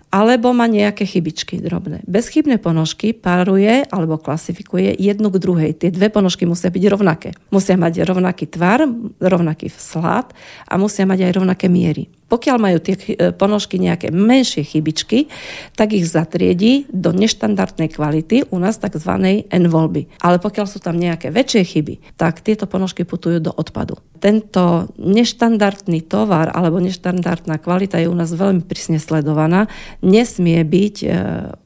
alebo 0.07 0.55
má 0.55 0.71
nejaké 0.71 1.03
chybičky 1.03 1.59
drobné. 1.59 1.99
Bezchybné 2.07 2.63
ponožky 2.63 3.11
páruje 3.11 3.83
alebo 3.91 4.15
klasifikuje 4.15 4.95
jednu 4.95 5.27
k 5.27 5.41
druhej. 5.41 5.71
Tie 5.75 5.91
dve 5.91 6.07
ponožky 6.07 6.47
musia 6.47 6.71
byť 6.71 6.83
rovnaké. 6.87 7.29
Musia 7.51 7.75
mať 7.75 8.07
rovnaký 8.07 8.47
tvar, 8.47 8.87
rovnaký 9.19 9.67
slad 9.67 10.31
a 10.67 10.73
musia 10.79 11.03
mať 11.03 11.27
aj 11.27 11.31
rovnaké 11.35 11.67
miery. 11.67 12.07
Pokiaľ 12.27 12.57
majú 12.59 12.77
tie 12.83 12.95
e, 12.95 13.31
ponožky 13.31 13.79
nejaké 13.79 14.11
menšie 14.11 14.67
chybičky, 14.67 15.31
tak 15.79 15.95
ich 15.95 16.03
zatriedí 16.03 16.83
do 16.91 17.15
neštandardnej 17.15 17.87
kvality, 17.87 18.51
u 18.51 18.59
nás 18.59 18.75
tzv. 18.75 19.11
envolby. 19.47 20.11
Ale 20.19 20.37
pokiaľ 20.37 20.65
sú 20.67 20.83
tam 20.83 20.99
nejaké 20.99 21.31
väčšie 21.31 21.63
chyby, 21.63 21.93
tak 22.19 22.43
tieto 22.43 22.67
ponožky 22.67 23.07
putujú 23.07 23.39
do 23.39 23.51
odpadu. 23.55 23.95
Tento 24.17 24.89
neštandardný 24.97 26.03
tovar 26.03 26.49
alebo 26.51 26.81
neštandardná 26.81 27.61
kvalita 27.61 28.01
je 28.01 28.09
u 28.09 28.15
nás 28.17 28.33
veľmi 28.33 28.65
prísne 28.65 28.97
sledovaná. 28.97 29.69
Nesmie 30.03 30.65
byť 30.67 30.95
e, 31.03 31.07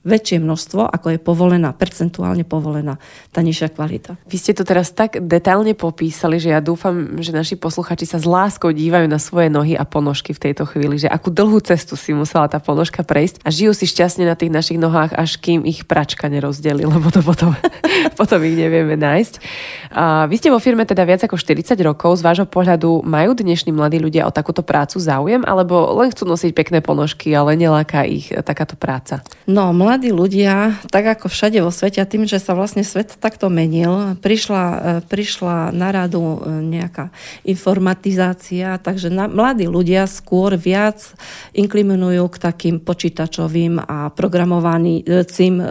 väčšie 0.03 0.37
množstvo, 0.43 0.85
ako 0.85 1.15
je 1.15 1.19
povolená, 1.19 1.73
percentuálne 1.73 2.43
povolená 2.45 3.01
tá 3.31 3.39
nižšia 3.41 3.71
kvalita. 3.73 4.19
Vy 4.27 4.37
ste 4.37 4.53
to 4.53 4.67
teraz 4.67 4.91
tak 4.91 5.17
detálne 5.25 5.73
popísali, 5.73 6.37
že 6.37 6.51
ja 6.53 6.59
dúfam, 6.59 7.17
že 7.23 7.31
naši 7.31 7.55
posluchači 7.55 8.05
sa 8.05 8.19
s 8.19 8.27
láskou 8.27 8.75
dívajú 8.75 9.07
na 9.07 9.17
svoje 9.17 9.47
nohy 9.47 9.73
a 9.79 9.87
ponožky 9.87 10.35
v 10.35 10.50
tej 10.50 10.50
tejto 10.51 10.67
chvíli, 10.67 10.99
že 10.99 11.07
akú 11.07 11.31
dlhú 11.31 11.63
cestu 11.63 11.95
si 11.95 12.11
musela 12.11 12.51
tá 12.51 12.59
ponožka 12.59 13.07
prejsť 13.07 13.39
a 13.41 13.49
žijú 13.49 13.71
si 13.71 13.87
šťastne 13.87 14.27
na 14.27 14.35
tých 14.35 14.51
našich 14.51 14.75
nohách, 14.75 15.15
až 15.15 15.39
kým 15.39 15.63
ich 15.63 15.87
pračka 15.87 16.27
nerozdeli, 16.27 16.83
lebo 16.83 17.07
to 17.07 17.23
potom, 17.23 17.55
potom 18.19 18.39
ich 18.43 18.59
nevieme 18.59 18.99
nájsť. 18.99 19.33
A 19.95 20.27
vy 20.27 20.35
ste 20.35 20.51
vo 20.51 20.59
firme 20.59 20.83
teda 20.83 21.07
viac 21.07 21.23
ako 21.23 21.39
40 21.39 21.75
rokov. 21.85 22.19
Z 22.19 22.25
vášho 22.27 22.47
pohľadu 22.47 23.05
majú 23.07 23.31
dnešní 23.31 23.71
mladí 23.71 24.01
ľudia 24.01 24.27
o 24.27 24.35
takúto 24.35 24.59
prácu 24.65 24.97
záujem, 24.99 25.45
alebo 25.47 25.95
len 26.03 26.11
chcú 26.11 26.27
nosiť 26.27 26.51
pekné 26.51 26.79
ponožky, 26.83 27.31
ale 27.31 27.55
neláka 27.55 28.03
ich 28.03 28.31
takáto 28.43 28.75
práca? 28.75 29.21
No, 29.47 29.71
mladí 29.71 30.09
ľudia, 30.11 30.79
tak 30.89 31.07
ako 31.07 31.31
všade 31.31 31.63
vo 31.63 31.71
svete, 31.71 32.03
a 32.03 32.09
tým, 32.09 32.25
že 32.25 32.41
sa 32.41 32.57
vlastne 32.57 32.83
svet 32.83 33.15
takto 33.21 33.47
menil, 33.47 34.17
prišla, 34.19 34.63
e, 34.63 34.79
prišla 35.05 35.69
na 35.71 35.93
radu 35.93 36.39
e, 36.43 36.59
nejaká 36.65 37.13
informatizácia, 37.45 38.81
takže 38.81 39.13
na, 39.13 39.29
mladí 39.29 39.69
ľudia 39.69 40.09
skôr 40.09 40.40
skôr 40.41 40.57
viac 40.57 40.97
inklinujú 41.53 42.25
k 42.33 42.35
takým 42.41 42.75
počítačovým 42.81 43.77
a 43.77 44.09
programovaným 44.09 45.05
e, 45.05 45.69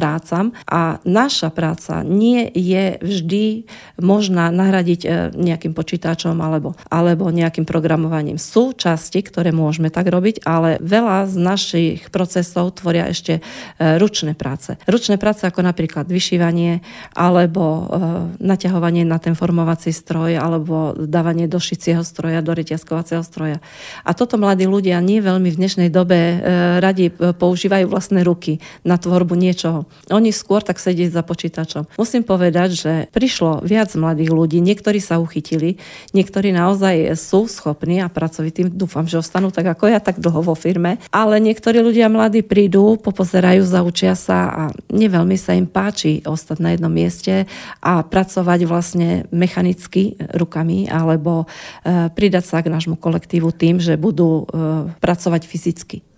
prácam. 0.00 0.56
A 0.64 0.96
naša 1.04 1.52
práca 1.52 2.00
nie 2.00 2.48
je 2.56 2.96
vždy 3.04 3.68
možná 4.00 4.48
nahradiť 4.48 5.00
e, 5.04 5.08
nejakým 5.36 5.76
počítačom 5.76 6.40
alebo, 6.40 6.72
alebo 6.88 7.28
nejakým 7.28 7.68
programovaním. 7.68 8.40
Sú 8.40 8.72
časti, 8.72 9.20
ktoré 9.20 9.52
môžeme 9.52 9.92
tak 9.92 10.08
robiť, 10.08 10.40
ale 10.48 10.80
veľa 10.80 11.28
z 11.28 11.36
našich 11.36 12.00
procesov 12.08 12.80
tvoria 12.80 13.12
ešte 13.12 13.38
e, 13.38 14.00
ručné 14.00 14.32
práce. 14.32 14.80
Ručné 14.88 15.20
práce 15.20 15.44
ako 15.44 15.60
napríklad 15.60 16.08
vyšívanie 16.08 16.80
alebo 17.12 17.92
naťahovanie 18.40 19.02
na 19.04 19.18
ten 19.18 19.34
formovací 19.34 19.90
stroj 19.90 20.38
alebo 20.38 20.94
dávanie 20.94 21.50
do 21.50 21.58
šicieho 21.58 22.06
stroja, 22.06 22.40
do 22.40 22.54
reťazkovacieho 22.54 23.20
stroja. 23.26 23.58
A 24.06 24.14
toto 24.14 24.38
mladí 24.38 24.64
ľudia 24.70 25.02
nie 25.02 25.18
veľmi 25.18 25.50
v 25.50 25.58
dnešnej 25.58 25.90
dobe 25.90 26.16
e, 26.16 26.36
radi 26.78 27.10
e, 27.10 27.34
používajú 27.34 27.90
vlastné 27.90 28.22
ruky 28.22 28.62
na 28.86 28.96
tvorbu 28.96 29.34
niečoho. 29.34 29.89
Oni 30.10 30.34
skôr 30.34 30.62
tak 30.64 30.82
sedieť 30.82 31.14
za 31.14 31.22
počítačom. 31.22 31.94
Musím 31.94 32.26
povedať, 32.26 32.68
že 32.74 32.92
prišlo 33.14 33.62
viac 33.62 33.92
mladých 33.94 34.30
ľudí, 34.34 34.58
niektorí 34.58 34.98
sa 34.98 35.22
uchytili, 35.22 35.78
niektorí 36.10 36.50
naozaj 36.50 37.14
sú 37.14 37.46
schopní 37.46 38.02
a 38.02 38.10
pracovití, 38.10 38.66
dúfam, 38.70 39.06
že 39.06 39.22
ostanú 39.22 39.54
tak 39.54 39.70
ako 39.70 39.90
ja, 39.90 40.02
tak 40.02 40.18
dlho 40.18 40.42
vo 40.42 40.54
firme, 40.58 40.98
ale 41.14 41.38
niektorí 41.38 41.78
ľudia 41.78 42.10
mladí 42.10 42.42
prídu, 42.42 42.98
popozerajú, 42.98 43.62
zaučia 43.62 44.18
sa 44.18 44.38
a 44.50 44.62
neveľmi 44.90 45.38
sa 45.38 45.54
im 45.54 45.70
páči 45.70 46.22
ostať 46.26 46.58
na 46.58 46.74
jednom 46.74 46.90
mieste 46.90 47.46
a 47.78 48.02
pracovať 48.02 48.60
vlastne 48.66 49.08
mechanicky 49.30 50.18
rukami 50.34 50.90
alebo 50.90 51.46
e, 51.46 52.10
pridať 52.10 52.44
sa 52.44 52.58
k 52.60 52.72
nášmu 52.72 52.98
kolektívu 52.98 53.54
tým, 53.54 53.78
že 53.78 53.94
budú 53.94 54.44
e, 54.44 54.54
pracovať 54.98 55.42
fyzicky. 55.46 56.09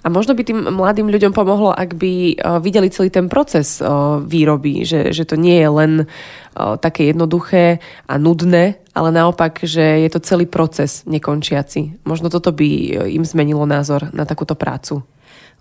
A 0.00 0.08
možno 0.08 0.32
by 0.32 0.42
tým 0.44 0.60
mladým 0.80 1.12
ľuďom 1.12 1.36
pomohlo, 1.36 1.76
ak 1.76 1.92
by 1.96 2.12
e, 2.32 2.34
videli 2.64 2.88
celý 2.88 3.12
ten 3.12 3.28
proces 3.28 3.80
e, 3.80 3.84
výroby, 4.24 4.88
že, 4.88 5.12
že 5.12 5.28
to 5.28 5.36
nie 5.36 5.60
je 5.60 5.70
len 5.70 5.92
také 6.82 7.14
jednoduché 7.14 7.78
a 8.10 8.18
nudné, 8.18 8.82
ale 8.90 9.08
naopak, 9.14 9.62
že 9.62 10.02
je 10.02 10.10
to 10.10 10.18
celý 10.18 10.50
proces 10.50 11.06
nekončiaci. 11.06 12.02
Možno 12.02 12.26
toto 12.26 12.50
by 12.50 12.68
im 13.06 13.22
zmenilo 13.22 13.62
názor 13.70 14.10
na 14.10 14.26
takúto 14.26 14.58
prácu. 14.58 15.06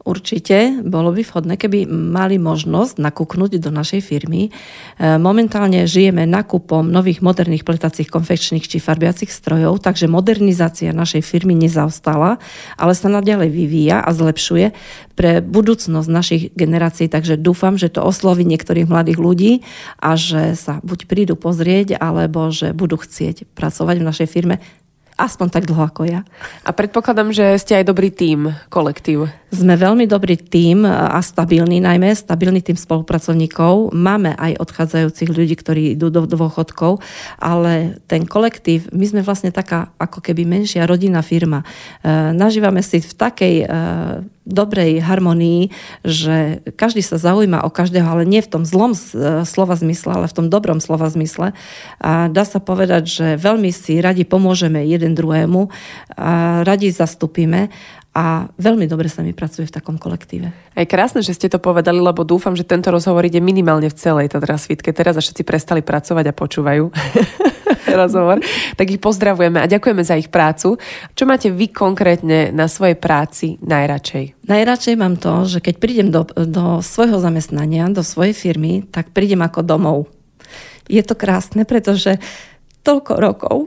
Určite 0.08 0.80
bolo 0.88 1.12
by 1.12 1.28
vhodné, 1.28 1.60
keby 1.60 1.84
mali 1.90 2.40
možnosť 2.40 3.04
nakúknúť 3.04 3.60
do 3.60 3.68
našej 3.68 4.00
firmy. 4.00 4.48
E, 4.48 4.52
momentálne 5.20 5.84
žijeme 5.84 6.24
nakupom 6.24 6.88
nových 6.88 7.20
moderných 7.20 7.68
pletacích, 7.68 8.08
konfekčných 8.08 8.64
či 8.64 8.80
farbiacich 8.80 9.28
strojov, 9.28 9.84
takže 9.84 10.08
modernizácia 10.08 10.96
našej 10.96 11.20
firmy 11.20 11.52
nezaostala, 11.52 12.40
ale 12.80 12.94
sa 12.96 13.12
naďalej 13.12 13.52
vyvíja 13.52 14.00
a 14.00 14.10
zlepšuje 14.16 14.72
pre 15.20 15.44
budúcnosť 15.44 16.08
našich 16.08 16.44
generácií, 16.56 17.12
takže 17.12 17.36
dúfam, 17.36 17.76
že 17.76 17.92
to 17.92 18.00
osloví 18.00 18.48
niektorých 18.48 18.88
mladých 18.88 19.20
ľudí 19.20 19.52
a 20.00 20.16
že 20.16 20.56
sa 20.56 20.80
buď 20.80 21.12
prídu 21.12 21.36
pozrieť, 21.36 22.00
alebo 22.00 22.48
že 22.56 22.72
budú 22.72 22.96
chcieť 22.96 23.52
pracovať 23.52 23.96
v 24.00 24.08
našej 24.08 24.28
firme 24.32 24.64
aspoň 25.20 25.48
tak 25.52 25.68
dlho 25.68 25.84
ako 25.84 26.08
ja. 26.08 26.24
A 26.64 26.72
predpokladám, 26.72 27.36
že 27.36 27.60
ste 27.60 27.76
aj 27.76 27.92
dobrý 27.92 28.08
tím, 28.08 28.56
kolektív. 28.72 29.28
Sme 29.52 29.76
veľmi 29.76 30.08
dobrý 30.08 30.40
tím 30.40 30.88
a 30.88 31.20
stabilný 31.20 31.84
najmä, 31.84 32.16
stabilný 32.16 32.64
tým 32.64 32.80
spolupracovníkov. 32.80 33.92
Máme 33.92 34.32
aj 34.40 34.56
odchádzajúcich 34.64 35.30
ľudí, 35.36 35.60
ktorí 35.60 35.82
idú 36.00 36.08
do 36.08 36.24
dôchodkov, 36.24 37.04
ale 37.36 38.00
ten 38.08 38.24
kolektív, 38.24 38.88
my 38.96 39.04
sme 39.04 39.22
vlastne 39.26 39.52
taká 39.52 39.92
ako 40.00 40.24
keby 40.24 40.48
menšia 40.48 40.88
rodinná 40.88 41.20
firma. 41.20 41.66
E, 41.66 41.68
nažívame 42.32 42.80
si 42.80 43.04
v 43.04 43.12
takej 43.12 43.56
e, 43.62 43.68
dobrej 44.50 45.00
harmonii, 45.00 45.70
že 46.02 46.66
každý 46.74 47.06
sa 47.06 47.22
zaujíma 47.22 47.62
o 47.64 47.70
každého, 47.70 48.10
ale 48.10 48.26
nie 48.26 48.42
v 48.42 48.50
tom 48.50 48.64
zlom 48.66 48.98
e, 48.98 49.00
slova 49.46 49.78
zmysle, 49.78 50.18
ale 50.18 50.28
v 50.28 50.36
tom 50.36 50.48
dobrom 50.50 50.82
slova 50.82 51.08
zmysle. 51.08 51.54
A 52.02 52.28
dá 52.28 52.44
sa 52.44 52.58
povedať, 52.58 53.04
že 53.06 53.28
veľmi 53.38 53.70
si 53.70 54.02
radi 54.02 54.26
pomôžeme 54.26 54.82
jeden 54.84 55.14
druhému, 55.14 55.70
a 56.20 56.66
radi 56.66 56.92
zastupíme 56.92 57.72
a 58.20 58.52
veľmi 58.60 58.84
dobre 58.84 59.08
sa 59.08 59.24
mi 59.24 59.32
pracuje 59.32 59.64
v 59.64 59.80
takom 59.80 59.96
kolektíve. 59.96 60.52
Aj 60.52 60.84
krásne, 60.84 61.24
že 61.24 61.32
ste 61.32 61.48
to 61.48 61.56
povedali, 61.56 62.04
lebo 62.04 62.28
dúfam, 62.28 62.52
že 62.52 62.68
tento 62.68 62.92
rozhovor 62.92 63.24
ide 63.24 63.40
minimálne 63.40 63.88
v 63.88 63.96
celej 63.96 64.36
Tatrasvitke. 64.36 64.92
Teraz 64.92 65.16
a 65.16 65.24
všetci 65.24 65.48
prestali 65.48 65.80
pracovať 65.80 66.28
a 66.28 66.36
počúvajú 66.36 66.84
rozhovor. 68.04 68.44
Tak 68.76 68.92
ich 68.92 69.00
pozdravujeme 69.00 69.64
a 69.64 69.72
ďakujeme 69.72 70.04
za 70.04 70.20
ich 70.20 70.28
prácu. 70.28 70.76
Čo 71.16 71.24
máte 71.24 71.48
vy 71.48 71.72
konkrétne 71.72 72.52
na 72.52 72.68
svojej 72.68 73.00
práci 73.00 73.56
najradšej? 73.64 74.52
Najradšej 74.52 74.96
mám 75.00 75.16
to, 75.16 75.48
že 75.48 75.64
keď 75.64 75.76
prídem 75.80 76.12
do, 76.12 76.28
do 76.36 76.84
svojho 76.84 77.24
zamestnania, 77.24 77.88
do 77.88 78.04
svojej 78.04 78.36
firmy, 78.36 78.84
tak 78.84 79.16
prídem 79.16 79.40
ako 79.48 79.64
domov. 79.64 80.12
Je 80.92 81.00
to 81.08 81.16
krásne, 81.16 81.64
pretože 81.64 82.20
toľko 82.84 83.14
rokov 83.16 83.58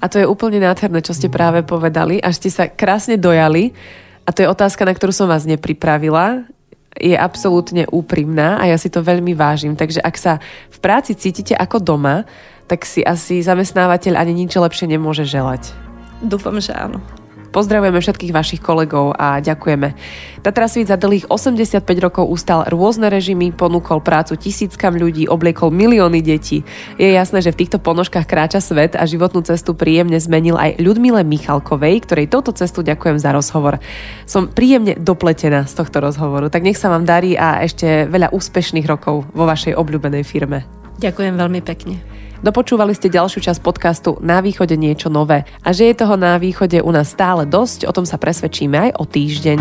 a 0.00 0.08
to 0.08 0.16
je 0.16 0.24
úplne 0.24 0.64
nádherné, 0.64 1.04
čo 1.04 1.12
ste 1.12 1.28
práve 1.28 1.60
povedali, 1.60 2.16
až 2.24 2.40
ste 2.40 2.48
sa 2.48 2.64
krásne 2.72 3.20
dojali. 3.20 3.76
A 4.24 4.32
to 4.32 4.40
je 4.40 4.48
otázka, 4.48 4.88
na 4.88 4.96
ktorú 4.96 5.12
som 5.12 5.28
vás 5.28 5.44
nepripravila. 5.44 6.48
Je 6.96 7.12
absolútne 7.14 7.84
úprimná 7.92 8.56
a 8.58 8.64
ja 8.66 8.80
si 8.80 8.88
to 8.88 9.04
veľmi 9.04 9.36
vážim. 9.36 9.76
Takže 9.76 10.00
ak 10.00 10.16
sa 10.16 10.32
v 10.72 10.78
práci 10.80 11.12
cítite 11.12 11.52
ako 11.52 11.84
doma, 11.84 12.24
tak 12.64 12.88
si 12.88 13.04
asi 13.04 13.44
zamestnávateľ 13.44 14.16
ani 14.16 14.32
nič 14.32 14.56
lepšie 14.56 14.88
nemôže 14.88 15.28
želať. 15.28 15.76
Dúfam, 16.24 16.56
že 16.58 16.72
áno. 16.72 17.19
Pozdravujeme 17.50 17.98
všetkých 17.98 18.30
vašich 18.30 18.62
kolegov 18.62 19.10
a 19.18 19.42
ďakujeme. 19.42 19.98
Tatrasvít 20.46 20.86
za 20.86 20.94
dlhých 20.94 21.26
85 21.26 21.82
rokov 21.98 22.30
ustal 22.30 22.62
rôzne 22.70 23.10
režimy, 23.10 23.50
ponúkol 23.50 23.98
prácu 23.98 24.38
tisíckam 24.38 24.94
ľudí, 24.94 25.26
obliekol 25.26 25.74
milióny 25.74 26.22
detí. 26.22 26.62
Je 26.94 27.10
jasné, 27.10 27.42
že 27.42 27.50
v 27.50 27.66
týchto 27.66 27.82
ponožkách 27.82 28.22
kráča 28.22 28.62
svet 28.62 28.94
a 28.94 29.02
životnú 29.02 29.42
cestu 29.42 29.74
príjemne 29.74 30.22
zmenil 30.22 30.54
aj 30.54 30.78
Ľudmile 30.78 31.26
Michalkovej, 31.26 32.06
ktorej 32.06 32.30
touto 32.30 32.54
cestu 32.54 32.86
ďakujem 32.86 33.18
za 33.18 33.34
rozhovor. 33.34 33.82
Som 34.30 34.46
príjemne 34.46 34.94
dopletená 34.94 35.66
z 35.66 35.74
tohto 35.74 35.98
rozhovoru, 35.98 36.54
tak 36.54 36.62
nech 36.62 36.78
sa 36.78 36.86
vám 36.86 37.02
darí 37.02 37.34
a 37.34 37.66
ešte 37.66 38.06
veľa 38.06 38.30
úspešných 38.30 38.86
rokov 38.86 39.26
vo 39.34 39.44
vašej 39.50 39.74
obľúbenej 39.74 40.22
firme. 40.22 40.62
Ďakujem 41.02 41.34
veľmi 41.34 41.60
pekne. 41.66 42.19
Dopočúvali 42.40 42.96
ste 42.96 43.12
ďalšiu 43.12 43.44
časť 43.44 43.60
podcastu 43.60 44.16
Na 44.24 44.40
východe 44.40 44.72
niečo 44.80 45.12
nové. 45.12 45.44
A 45.60 45.76
že 45.76 45.92
je 45.92 46.00
toho 46.00 46.16
na 46.16 46.40
východe 46.40 46.80
u 46.80 46.90
nás 46.90 47.12
stále 47.12 47.44
dosť, 47.44 47.84
o 47.84 47.92
tom 47.92 48.08
sa 48.08 48.16
presvedčíme 48.16 48.90
aj 48.90 48.90
o 48.96 49.04
týždeň. 49.04 49.58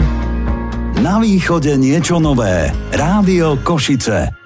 Na 1.04 1.20
východe 1.20 1.76
niečo 1.76 2.20
nové. 2.20 2.72
Rádio 2.92 3.60
Košice. 3.64 4.39